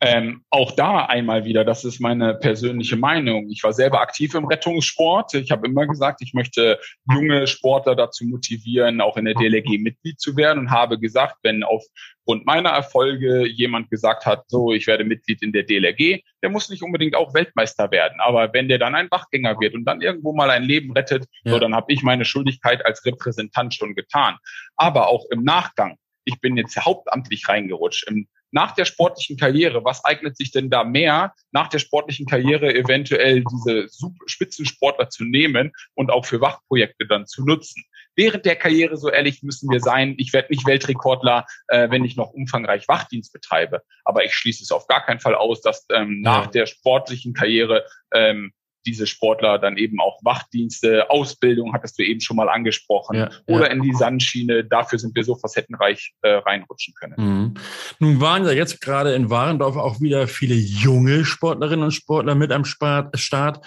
Ähm, 0.00 0.44
auch 0.50 0.72
da 0.72 1.06
einmal 1.06 1.44
wieder, 1.44 1.64
das 1.64 1.84
ist 1.84 2.00
meine 2.00 2.34
persönliche 2.34 2.96
Meinung. 2.96 3.48
Ich 3.50 3.64
war 3.64 3.72
selber 3.72 4.00
aktiv 4.00 4.32
im 4.34 4.44
Rettungssport. 4.44 5.34
Ich 5.34 5.50
habe 5.50 5.66
immer 5.66 5.88
gesagt, 5.88 6.22
ich 6.22 6.34
möchte 6.34 6.78
junge 7.12 7.48
Sportler 7.48 7.96
dazu 7.96 8.24
motivieren, 8.24 9.00
auch 9.00 9.16
in 9.16 9.24
der 9.24 9.34
DLRG 9.34 9.78
Mitglied 9.80 10.20
zu 10.20 10.36
werden 10.36 10.60
und 10.60 10.70
habe 10.70 11.00
gesagt, 11.00 11.38
wenn 11.42 11.64
aufgrund 11.64 12.46
meiner 12.46 12.70
Erfolge 12.70 13.48
jemand 13.48 13.90
gesagt 13.90 14.24
hat, 14.24 14.44
so, 14.46 14.72
ich 14.72 14.86
werde 14.86 15.02
Mitglied 15.02 15.42
in 15.42 15.50
der 15.50 15.64
DLRG, 15.64 16.20
der 16.42 16.50
muss 16.50 16.68
nicht 16.68 16.84
unbedingt 16.84 17.16
auch 17.16 17.34
Weltmeister 17.34 17.90
werden. 17.90 18.20
Aber 18.20 18.52
wenn 18.52 18.68
der 18.68 18.78
dann 18.78 18.94
ein 18.94 19.10
Wachgänger 19.10 19.58
wird 19.58 19.74
und 19.74 19.84
dann 19.84 20.00
irgendwo 20.00 20.32
mal 20.32 20.50
ein 20.50 20.62
Leben 20.62 20.92
rettet, 20.92 21.24
ja. 21.42 21.52
so, 21.52 21.58
dann 21.58 21.74
habe 21.74 21.92
ich 21.92 22.04
meine 22.04 22.24
Schuldigkeit 22.24 22.86
als 22.86 23.04
Repräsentant 23.04 23.74
schon 23.74 23.96
getan. 23.96 24.36
Aber 24.76 25.08
auch 25.08 25.24
im 25.32 25.42
Nachgang, 25.42 25.96
ich 26.24 26.40
bin 26.40 26.56
jetzt 26.56 26.76
hauptamtlich 26.76 27.48
reingerutscht. 27.48 28.06
Im 28.06 28.28
nach 28.50 28.72
der 28.72 28.84
sportlichen 28.84 29.36
Karriere, 29.36 29.84
was 29.84 30.04
eignet 30.04 30.36
sich 30.36 30.50
denn 30.50 30.70
da 30.70 30.84
mehr, 30.84 31.34
nach 31.52 31.68
der 31.68 31.78
sportlichen 31.78 32.26
Karriere 32.26 32.74
eventuell 32.74 33.44
diese 33.44 33.88
Spitzensportler 34.26 35.10
zu 35.10 35.24
nehmen 35.24 35.72
und 35.94 36.10
auch 36.10 36.26
für 36.26 36.40
Wachprojekte 36.40 37.06
dann 37.06 37.26
zu 37.26 37.44
nutzen? 37.44 37.84
Während 38.16 38.44
der 38.46 38.56
Karriere, 38.56 38.96
so 38.96 39.10
ehrlich 39.10 39.44
müssen 39.44 39.70
wir 39.70 39.78
sein, 39.78 40.14
ich 40.18 40.32
werde 40.32 40.48
nicht 40.50 40.66
Weltrekordler, 40.66 41.46
äh, 41.68 41.88
wenn 41.90 42.04
ich 42.04 42.16
noch 42.16 42.32
umfangreich 42.32 42.88
Wachdienst 42.88 43.32
betreibe. 43.32 43.82
Aber 44.04 44.24
ich 44.24 44.34
schließe 44.34 44.64
es 44.64 44.72
auf 44.72 44.88
gar 44.88 45.06
keinen 45.06 45.20
Fall 45.20 45.36
aus, 45.36 45.60
dass 45.60 45.86
ähm, 45.92 46.20
nach 46.20 46.48
der 46.48 46.66
sportlichen 46.66 47.32
Karriere 47.32 47.86
ähm, 48.12 48.52
diese 48.86 49.06
Sportler 49.06 49.58
dann 49.58 49.76
eben 49.76 50.00
auch 50.00 50.18
Wachdienste, 50.22 51.10
Ausbildung, 51.10 51.72
hattest 51.72 51.98
du 51.98 52.04
eben 52.04 52.20
schon 52.20 52.36
mal 52.36 52.48
angesprochen, 52.48 53.16
ja, 53.16 53.30
oder 53.46 53.66
ja. 53.66 53.72
in 53.72 53.82
die 53.82 53.94
Sandschiene. 53.94 54.64
Dafür 54.64 54.98
sind 54.98 55.14
wir 55.14 55.24
so 55.24 55.36
facettenreich 55.36 56.14
äh, 56.22 56.30
reinrutschen 56.30 56.94
können. 56.94 57.14
Mhm. 57.16 57.54
Nun 57.98 58.20
waren 58.20 58.44
ja 58.44 58.52
jetzt 58.52 58.80
gerade 58.80 59.14
in 59.14 59.30
Warendorf 59.30 59.76
auch 59.76 60.00
wieder 60.00 60.26
viele 60.28 60.54
junge 60.54 61.24
Sportlerinnen 61.24 61.84
und 61.84 61.92
Sportler 61.92 62.34
mit 62.34 62.52
am 62.52 62.64
Start. 62.64 63.66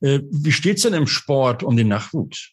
Äh, 0.00 0.20
wie 0.30 0.52
steht's 0.52 0.82
denn 0.82 0.94
im 0.94 1.06
Sport 1.06 1.62
um 1.62 1.76
den 1.76 1.88
Nachwuchs? 1.88 2.52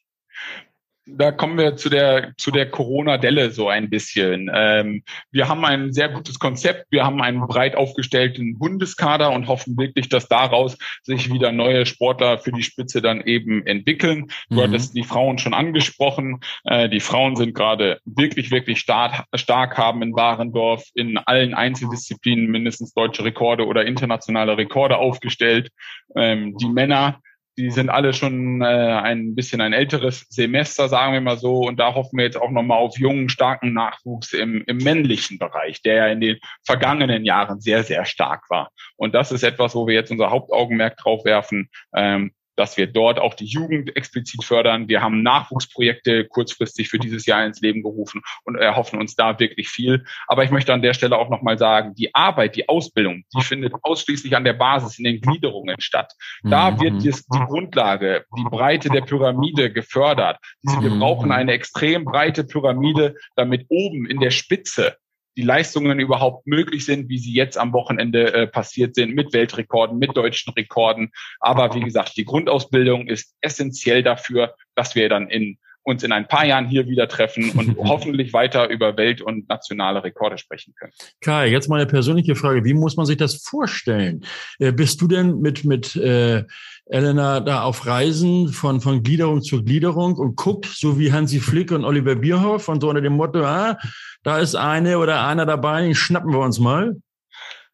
Da 1.17 1.31
kommen 1.31 1.57
wir 1.57 1.75
zu 1.75 1.89
der 1.89 2.33
zu 2.37 2.51
der 2.51 2.69
Corona-Delle 2.69 3.51
so 3.51 3.69
ein 3.69 3.89
bisschen. 3.89 4.49
Ähm, 4.53 5.03
wir 5.31 5.47
haben 5.47 5.65
ein 5.65 5.93
sehr 5.93 6.09
gutes 6.09 6.39
Konzept. 6.39 6.87
Wir 6.91 7.05
haben 7.05 7.21
einen 7.21 7.47
breit 7.47 7.75
aufgestellten 7.75 8.57
Bundeskader 8.57 9.31
und 9.31 9.47
hoffen 9.47 9.77
wirklich, 9.77 10.09
dass 10.09 10.27
daraus 10.27 10.77
sich 11.03 11.31
wieder 11.31 11.51
neue 11.51 11.85
Sportler 11.85 12.37
für 12.37 12.51
die 12.51 12.63
Spitze 12.63 13.01
dann 13.01 13.21
eben 13.21 13.65
entwickeln. 13.65 14.27
Du 14.49 14.57
mhm. 14.57 14.61
hattest 14.61 14.95
die 14.95 15.03
Frauen 15.03 15.37
schon 15.37 15.53
angesprochen. 15.53 16.39
Äh, 16.63 16.89
die 16.89 16.99
Frauen 16.99 17.35
sind 17.35 17.53
gerade 17.53 17.99
wirklich 18.05 18.51
wirklich 18.51 18.79
stark, 18.79 19.25
stark 19.35 19.77
haben 19.77 20.01
in 20.01 20.15
Warendorf 20.15 20.83
in 20.93 21.17
allen 21.17 21.53
Einzeldisziplinen 21.53 22.47
mindestens 22.47 22.93
deutsche 22.93 23.23
Rekorde 23.23 23.65
oder 23.65 23.85
internationale 23.85 24.57
Rekorde 24.57 24.97
aufgestellt. 24.97 25.69
Ähm, 26.15 26.57
die 26.57 26.69
Männer 26.69 27.21
die 27.59 27.71
sind 27.71 27.89
alle 27.89 28.13
schon 28.13 28.61
äh, 28.61 28.65
ein 28.65 29.35
bisschen 29.35 29.59
ein 29.59 29.73
älteres 29.73 30.25
Semester, 30.29 30.87
sagen 30.87 31.11
wir 31.11 31.19
mal 31.19 31.37
so. 31.37 31.59
Und 31.59 31.77
da 31.77 31.93
hoffen 31.93 32.17
wir 32.17 32.23
jetzt 32.23 32.37
auch 32.37 32.51
nochmal 32.51 32.77
auf 32.77 32.97
jungen, 32.97 33.27
starken 33.27 33.73
Nachwuchs 33.73 34.31
im, 34.31 34.63
im 34.65 34.77
männlichen 34.77 35.39
Bereich, 35.39 35.81
der 35.81 35.95
ja 35.95 36.07
in 36.07 36.21
den 36.21 36.37
vergangenen 36.65 37.25
Jahren 37.25 37.59
sehr, 37.59 37.83
sehr 37.83 38.05
stark 38.05 38.49
war. 38.49 38.71
Und 38.95 39.13
das 39.13 39.33
ist 39.33 39.43
etwas, 39.43 39.75
wo 39.75 39.87
wir 39.87 39.93
jetzt 39.93 40.09
unser 40.09 40.29
Hauptaugenmerk 40.29 40.95
drauf 40.95 41.25
werfen, 41.25 41.69
ähm, 41.93 42.31
dass 42.59 42.75
wir 42.75 42.87
dort 42.87 43.19
auch 43.19 43.35
die 43.35 43.45
Jugend 43.45 43.95
explizit 43.95 44.43
fördern. 44.43 44.89
Wir 44.89 45.01
haben 45.01 45.23
Nachwuchsprojekte 45.23 46.25
kurzfristig 46.25 46.89
für 46.89 46.99
dieses 46.99 47.25
Jahr 47.25 47.45
ins 47.45 47.61
Leben 47.61 47.81
gerufen 47.83 48.21
und 48.43 48.55
erhoffen 48.55 48.99
uns 48.99 49.15
da 49.15 49.39
wirklich 49.39 49.69
viel. 49.69 50.03
Aber 50.27 50.43
ich 50.43 50.51
möchte 50.51 50.73
an 50.73 50.81
der 50.81 50.93
Stelle 50.93 51.17
auch 51.17 51.29
nochmal 51.29 51.57
sagen, 51.57 51.95
die 51.95 52.13
Arbeit, 52.13 52.57
die 52.57 52.67
Ausbildung, 52.67 53.23
die 53.33 53.43
findet 53.43 53.73
ausschließlich 53.81 54.35
an 54.35 54.43
der 54.43 54.53
Basis 54.53 54.99
in 54.99 55.05
den 55.05 55.21
Gliederungen 55.21 55.79
statt. 55.79 56.11
Da 56.43 56.71
mhm. 56.71 56.81
wird 56.81 57.03
jetzt 57.03 57.27
die 57.33 57.39
Grundlage, 57.39 58.25
die 58.37 58.43
Breite 58.43 58.89
der 58.89 59.01
Pyramide 59.01 59.71
gefördert. 59.71 60.37
Wir 60.61 60.89
brauchen 60.89 61.31
eine 61.31 61.53
extrem 61.53 62.03
breite 62.03 62.43
Pyramide, 62.43 63.15
damit 63.37 63.67
oben 63.69 64.05
in 64.05 64.19
der 64.19 64.31
Spitze 64.31 64.97
die 65.37 65.43
Leistungen 65.43 65.99
überhaupt 65.99 66.47
möglich 66.47 66.85
sind, 66.85 67.09
wie 67.09 67.17
sie 67.17 67.33
jetzt 67.33 67.57
am 67.57 67.73
Wochenende 67.73 68.33
äh, 68.33 68.47
passiert 68.47 68.95
sind, 68.95 69.15
mit 69.15 69.33
Weltrekorden, 69.33 69.97
mit 69.97 70.15
deutschen 70.15 70.53
Rekorden. 70.53 71.11
Aber 71.39 71.73
wie 71.75 71.81
gesagt, 71.81 72.17
die 72.17 72.25
Grundausbildung 72.25 73.07
ist 73.07 73.35
essentiell 73.41 74.03
dafür, 74.03 74.55
dass 74.75 74.95
wir 74.95 75.07
dann 75.09 75.29
in 75.29 75.57
uns 75.83 76.03
in 76.03 76.11
ein 76.11 76.27
paar 76.27 76.45
Jahren 76.45 76.67
hier 76.67 76.87
wieder 76.87 77.07
treffen 77.07 77.51
und 77.51 77.77
hoffentlich 77.87 78.33
weiter 78.33 78.69
über 78.69 78.97
Welt- 78.97 79.21
und 79.21 79.49
nationale 79.49 80.03
Rekorde 80.03 80.37
sprechen 80.37 80.73
können. 80.77 80.93
Kai, 81.21 81.47
jetzt 81.47 81.69
mal 81.69 81.77
eine 81.77 81.87
persönliche 81.87 82.35
Frage. 82.35 82.63
Wie 82.63 82.73
muss 82.73 82.97
man 82.97 83.05
sich 83.05 83.17
das 83.17 83.43
vorstellen? 83.43 84.25
Äh, 84.59 84.71
bist 84.71 85.01
du 85.01 85.07
denn 85.07 85.39
mit, 85.39 85.65
mit 85.65 85.95
äh, 85.95 86.43
Elena 86.85 87.39
da 87.39 87.63
auf 87.63 87.85
Reisen 87.85 88.49
von, 88.49 88.81
von 88.81 89.03
Gliederung 89.03 89.41
zu 89.41 89.63
Gliederung 89.63 90.15
und 90.15 90.35
guckt, 90.35 90.65
so 90.65 90.99
wie 90.99 91.11
Hansi 91.11 91.39
Flick 91.39 91.71
und 91.71 91.85
Oliver 91.85 92.15
Bierhoff 92.15 92.67
und 92.67 92.81
so 92.81 92.89
unter 92.89 93.01
dem 93.01 93.13
Motto, 93.13 93.43
ah, 93.43 93.77
da 94.23 94.39
ist 94.39 94.55
eine 94.55 94.97
oder 94.97 95.25
einer 95.25 95.45
dabei, 95.45 95.83
den 95.83 95.95
schnappen 95.95 96.31
wir 96.31 96.39
uns 96.39 96.59
mal? 96.59 96.95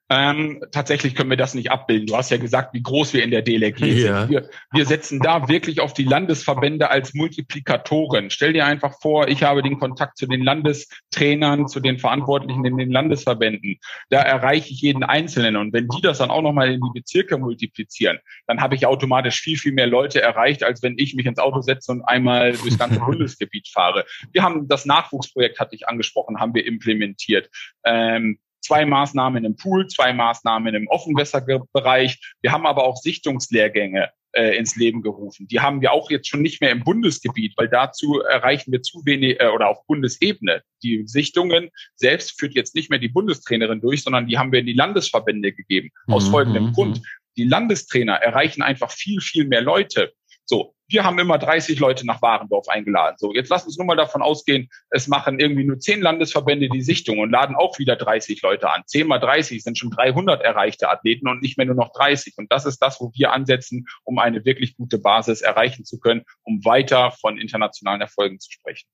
Ähm, 0.07 0.63
tatsächlich 0.71 1.15
können 1.15 1.31
wir 1.31 1.37
das 1.37 1.55
nicht 1.55 1.71
abbilden. 1.71 2.05
Du 2.05 2.15
hast 2.15 2.29
ja 2.29 2.37
gesagt, 2.37 2.75
wie 2.75 2.83
groß 2.83 3.13
wir 3.13 3.23
in 3.23 3.31
der 3.31 3.41
DLRG 3.41 3.79
ja. 3.79 4.21
sind. 4.21 4.29
Wir, 4.29 4.49
wir 4.71 4.85
setzen 4.85 5.19
da 5.19 5.47
wirklich 5.47 5.79
auf 5.79 5.93
die 5.93 6.03
Landesverbände 6.03 6.91
als 6.91 7.15
Multiplikatoren. 7.15 8.29
Stell 8.29 8.53
dir 8.53 8.67
einfach 8.67 8.99
vor, 9.01 9.27
ich 9.27 9.41
habe 9.41 9.63
den 9.63 9.79
Kontakt 9.79 10.17
zu 10.17 10.27
den 10.27 10.43
Landestrainern, 10.43 11.67
zu 11.67 11.79
den 11.79 11.97
Verantwortlichen 11.97 12.65
in 12.65 12.77
den 12.77 12.91
Landesverbänden. 12.91 13.79
Da 14.09 14.21
erreiche 14.21 14.71
ich 14.71 14.81
jeden 14.81 15.03
Einzelnen. 15.03 15.55
Und 15.55 15.73
wenn 15.73 15.87
die 15.87 16.01
das 16.01 16.19
dann 16.19 16.29
auch 16.29 16.43
nochmal 16.43 16.71
in 16.71 16.81
die 16.81 16.99
Bezirke 16.99 17.39
multiplizieren, 17.39 18.19
dann 18.45 18.61
habe 18.61 18.75
ich 18.75 18.85
automatisch 18.85 19.41
viel, 19.41 19.57
viel 19.57 19.73
mehr 19.73 19.87
Leute 19.87 20.21
erreicht, 20.21 20.63
als 20.63 20.83
wenn 20.83 20.99
ich 20.99 21.15
mich 21.15 21.25
ins 21.25 21.39
Auto 21.39 21.61
setze 21.61 21.91
und 21.91 22.03
einmal 22.03 22.51
durchs 22.51 22.77
ganze 22.77 22.99
Bundesgebiet 23.05 23.69
fahre. 23.69 24.05
Wir 24.31 24.43
haben 24.43 24.67
das 24.67 24.85
Nachwuchsprojekt, 24.85 25.59
hatte 25.59 25.75
ich 25.75 25.87
angesprochen, 25.87 26.39
haben 26.39 26.53
wir 26.53 26.65
implementiert. 26.65 27.49
Ähm, 27.83 28.37
zwei 28.65 28.85
Maßnahmen 28.85 29.45
im 29.45 29.55
Pool, 29.55 29.87
zwei 29.87 30.13
Maßnahmen 30.13 30.73
im 30.73 30.87
Offenwässerbereich. 30.87 32.19
Wir 32.41 32.51
haben 32.51 32.65
aber 32.65 32.85
auch 32.85 32.97
Sichtungslehrgänge 32.97 34.09
äh, 34.35 34.57
ins 34.57 34.75
Leben 34.75 35.01
gerufen. 35.01 35.47
Die 35.47 35.59
haben 35.59 35.81
wir 35.81 35.93
auch 35.93 36.09
jetzt 36.09 36.27
schon 36.27 36.41
nicht 36.41 36.61
mehr 36.61 36.71
im 36.71 36.83
Bundesgebiet, 36.83 37.53
weil 37.57 37.69
dazu 37.69 38.19
erreichen 38.19 38.71
wir 38.71 38.81
zu 38.81 39.05
wenig 39.05 39.39
äh, 39.39 39.47
oder 39.47 39.69
auf 39.69 39.85
Bundesebene. 39.87 40.61
Die 40.83 41.03
Sichtungen 41.07 41.69
selbst 41.95 42.39
führt 42.39 42.53
jetzt 42.53 42.75
nicht 42.75 42.89
mehr 42.89 42.99
die 42.99 43.09
Bundestrainerin 43.09 43.81
durch, 43.81 44.03
sondern 44.03 44.27
die 44.27 44.37
haben 44.37 44.51
wir 44.51 44.59
in 44.59 44.65
die 44.65 44.73
Landesverbände 44.73 45.53
gegeben. 45.53 45.89
Aus 46.07 46.27
mhm. 46.27 46.31
folgendem 46.31 46.65
mhm. 46.65 46.73
Grund. 46.73 47.01
Die 47.37 47.45
Landestrainer 47.45 48.15
erreichen 48.15 48.61
einfach 48.61 48.91
viel, 48.91 49.21
viel 49.21 49.45
mehr 49.47 49.61
Leute. 49.61 50.13
So, 50.45 50.74
wir 50.87 51.03
haben 51.03 51.17
immer 51.19 51.37
30 51.37 51.79
Leute 51.79 52.05
nach 52.05 52.21
Warendorf 52.21 52.67
eingeladen. 52.69 53.15
So, 53.17 53.33
jetzt 53.33 53.49
lass 53.49 53.65
uns 53.65 53.77
nur 53.77 53.87
mal 53.87 53.95
davon 53.95 54.21
ausgehen, 54.21 54.69
es 54.89 55.07
machen 55.07 55.39
irgendwie 55.39 55.63
nur 55.63 55.79
10 55.79 56.01
Landesverbände 56.01 56.69
die 56.69 56.81
Sichtung 56.81 57.19
und 57.19 57.31
laden 57.31 57.55
auch 57.55 57.79
wieder 57.79 57.95
30 57.95 58.41
Leute 58.41 58.69
an. 58.71 58.83
10 58.85 59.07
mal 59.07 59.19
30 59.19 59.63
sind 59.63 59.77
schon 59.77 59.91
300 59.91 60.41
erreichte 60.43 60.89
Athleten 60.89 61.27
und 61.27 61.41
nicht 61.41 61.57
mehr 61.57 61.65
nur 61.65 61.75
noch 61.75 61.91
30. 61.93 62.35
Und 62.37 62.51
das 62.51 62.65
ist 62.65 62.79
das, 62.79 62.99
wo 62.99 63.11
wir 63.13 63.31
ansetzen, 63.31 63.85
um 64.03 64.19
eine 64.19 64.45
wirklich 64.45 64.77
gute 64.77 64.99
Basis 64.99 65.41
erreichen 65.41 65.85
zu 65.85 65.99
können, 65.99 66.23
um 66.43 66.63
weiter 66.65 67.11
von 67.11 67.37
internationalen 67.37 68.01
Erfolgen 68.01 68.39
zu 68.39 68.51
sprechen. 68.51 68.87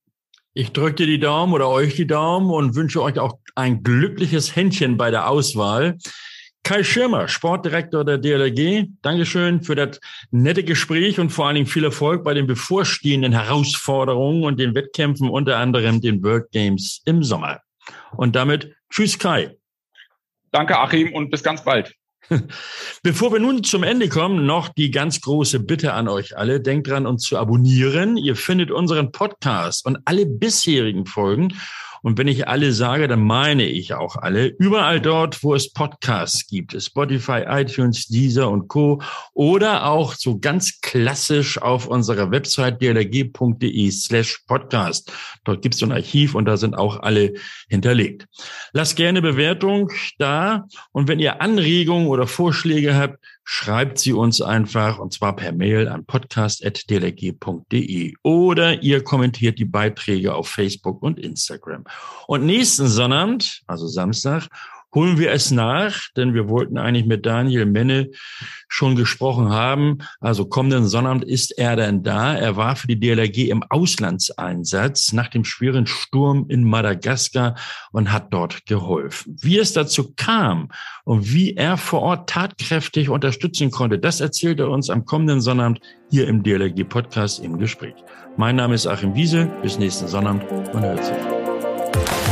Ich 0.54 0.72
drücke 0.72 0.96
dir 0.96 1.06
die 1.06 1.18
Daumen 1.18 1.54
oder 1.54 1.68
euch 1.68 1.94
die 1.94 2.06
Daumen 2.06 2.50
und 2.50 2.74
wünsche 2.74 3.02
euch 3.02 3.18
auch 3.18 3.38
ein 3.54 3.82
glückliches 3.82 4.54
Händchen 4.54 4.98
bei 4.98 5.10
der 5.10 5.28
Auswahl. 5.28 5.96
Kai 6.64 6.84
Schirmer, 6.84 7.26
Sportdirektor 7.26 8.04
der 8.04 8.18
DLRG, 8.18 8.86
Dankeschön 9.02 9.62
für 9.62 9.74
das 9.74 10.00
nette 10.30 10.62
Gespräch 10.62 11.18
und 11.18 11.30
vor 11.30 11.46
allen 11.46 11.56
Dingen 11.56 11.66
viel 11.66 11.82
Erfolg 11.82 12.22
bei 12.22 12.34
den 12.34 12.46
bevorstehenden 12.46 13.32
Herausforderungen 13.32 14.44
und 14.44 14.60
den 14.60 14.74
Wettkämpfen, 14.74 15.28
unter 15.28 15.58
anderem 15.58 16.00
den 16.00 16.22
World 16.22 16.52
Games 16.52 17.02
im 17.04 17.24
Sommer. 17.24 17.60
Und 18.16 18.36
damit 18.36 18.76
Tschüss 18.90 19.18
Kai. 19.18 19.56
Danke 20.52 20.78
Achim 20.78 21.12
und 21.14 21.30
bis 21.30 21.42
ganz 21.42 21.64
bald. 21.64 21.94
Bevor 23.02 23.32
wir 23.32 23.40
nun 23.40 23.64
zum 23.64 23.82
Ende 23.82 24.08
kommen, 24.08 24.46
noch 24.46 24.68
die 24.68 24.92
ganz 24.92 25.20
große 25.20 25.60
Bitte 25.60 25.94
an 25.94 26.08
euch 26.08 26.36
alle. 26.36 26.60
Denkt 26.60 26.88
dran, 26.88 27.06
uns 27.06 27.24
zu 27.24 27.38
abonnieren. 27.38 28.16
Ihr 28.16 28.36
findet 28.36 28.70
unseren 28.70 29.10
Podcast 29.10 29.84
und 29.84 29.98
alle 30.04 30.26
bisherigen 30.26 31.06
Folgen 31.06 31.54
und 32.02 32.18
wenn 32.18 32.26
ich 32.26 32.48
alle 32.48 32.72
sage, 32.72 33.06
dann 33.06 33.24
meine 33.24 33.64
ich 33.64 33.94
auch 33.94 34.16
alle. 34.16 34.46
Überall 34.46 35.00
dort, 35.00 35.42
wo 35.44 35.54
es 35.54 35.72
Podcasts 35.72 36.48
gibt, 36.48 36.80
Spotify, 36.82 37.44
iTunes, 37.46 38.08
Deezer 38.08 38.50
und 38.50 38.66
Co. 38.66 39.00
Oder 39.34 39.86
auch 39.86 40.14
so 40.14 40.38
ganz 40.38 40.80
klassisch 40.80 41.62
auf 41.62 41.86
unserer 41.86 42.32
Website 42.32 42.82
dlg.de 42.82 43.90
slash 43.92 44.40
podcast. 44.48 45.12
Dort 45.44 45.62
gibt 45.62 45.74
es 45.74 45.80
so 45.80 45.86
ein 45.86 45.92
Archiv 45.92 46.34
und 46.34 46.46
da 46.46 46.56
sind 46.56 46.74
auch 46.74 47.00
alle 47.00 47.34
hinterlegt. 47.68 48.26
Lasst 48.72 48.96
gerne 48.96 49.22
Bewertung 49.22 49.90
da. 50.18 50.66
Und 50.90 51.06
wenn 51.06 51.20
ihr 51.20 51.40
Anregungen 51.40 52.08
oder 52.08 52.26
Vorschläge 52.26 52.96
habt, 52.96 53.18
schreibt 53.44 53.98
sie 53.98 54.12
uns 54.12 54.40
einfach 54.40 54.98
und 54.98 55.12
zwar 55.12 55.36
per 55.36 55.52
Mail 55.52 55.88
an 55.88 56.04
podcast.dlg.de 56.04 58.14
oder 58.22 58.82
ihr 58.82 59.04
kommentiert 59.04 59.58
die 59.58 59.64
Beiträge 59.64 60.34
auf 60.34 60.48
Facebook 60.48 61.02
und 61.02 61.18
Instagram. 61.18 61.84
Und 62.26 62.46
nächsten 62.46 62.86
Sonnabend, 62.86 63.62
also 63.66 63.86
Samstag, 63.86 64.48
holen 64.94 65.18
wir 65.18 65.32
es 65.32 65.50
nach, 65.50 66.08
denn 66.16 66.34
wir 66.34 66.48
wollten 66.48 66.78
eigentlich 66.78 67.06
mit 67.06 67.24
Daniel 67.24 67.66
Menne 67.66 68.10
schon 68.68 68.96
gesprochen 68.96 69.50
haben. 69.50 69.98
Also 70.20 70.46
kommenden 70.46 70.86
Sonnabend 70.86 71.24
ist 71.24 71.58
er 71.58 71.76
dann 71.76 72.02
da. 72.02 72.34
Er 72.34 72.56
war 72.56 72.76
für 72.76 72.86
die 72.86 72.98
DLRG 72.98 73.48
im 73.48 73.62
Auslandseinsatz 73.68 75.12
nach 75.12 75.28
dem 75.28 75.44
schweren 75.44 75.86
Sturm 75.86 76.46
in 76.48 76.64
Madagaskar 76.64 77.56
und 77.92 78.12
hat 78.12 78.32
dort 78.32 78.66
geholfen. 78.66 79.36
Wie 79.40 79.58
es 79.58 79.72
dazu 79.72 80.12
kam 80.14 80.70
und 81.04 81.32
wie 81.32 81.54
er 81.54 81.76
vor 81.76 82.02
Ort 82.02 82.30
tatkräftig 82.30 83.08
unterstützen 83.08 83.70
konnte, 83.70 83.98
das 83.98 84.20
erzählt 84.20 84.60
er 84.60 84.70
uns 84.70 84.90
am 84.90 85.04
kommenden 85.04 85.40
Sonnabend 85.40 85.80
hier 86.10 86.28
im 86.28 86.42
DLRG 86.42 86.84
Podcast 86.84 87.42
im 87.42 87.58
Gespräch. 87.58 87.94
Mein 88.36 88.56
Name 88.56 88.74
ist 88.74 88.86
Achim 88.86 89.14
Wiese. 89.14 89.50
Bis 89.62 89.78
nächsten 89.78 90.08
Sonnabend 90.08 90.44
und 90.50 90.80
hört 90.80 91.04
sich. 91.04 92.31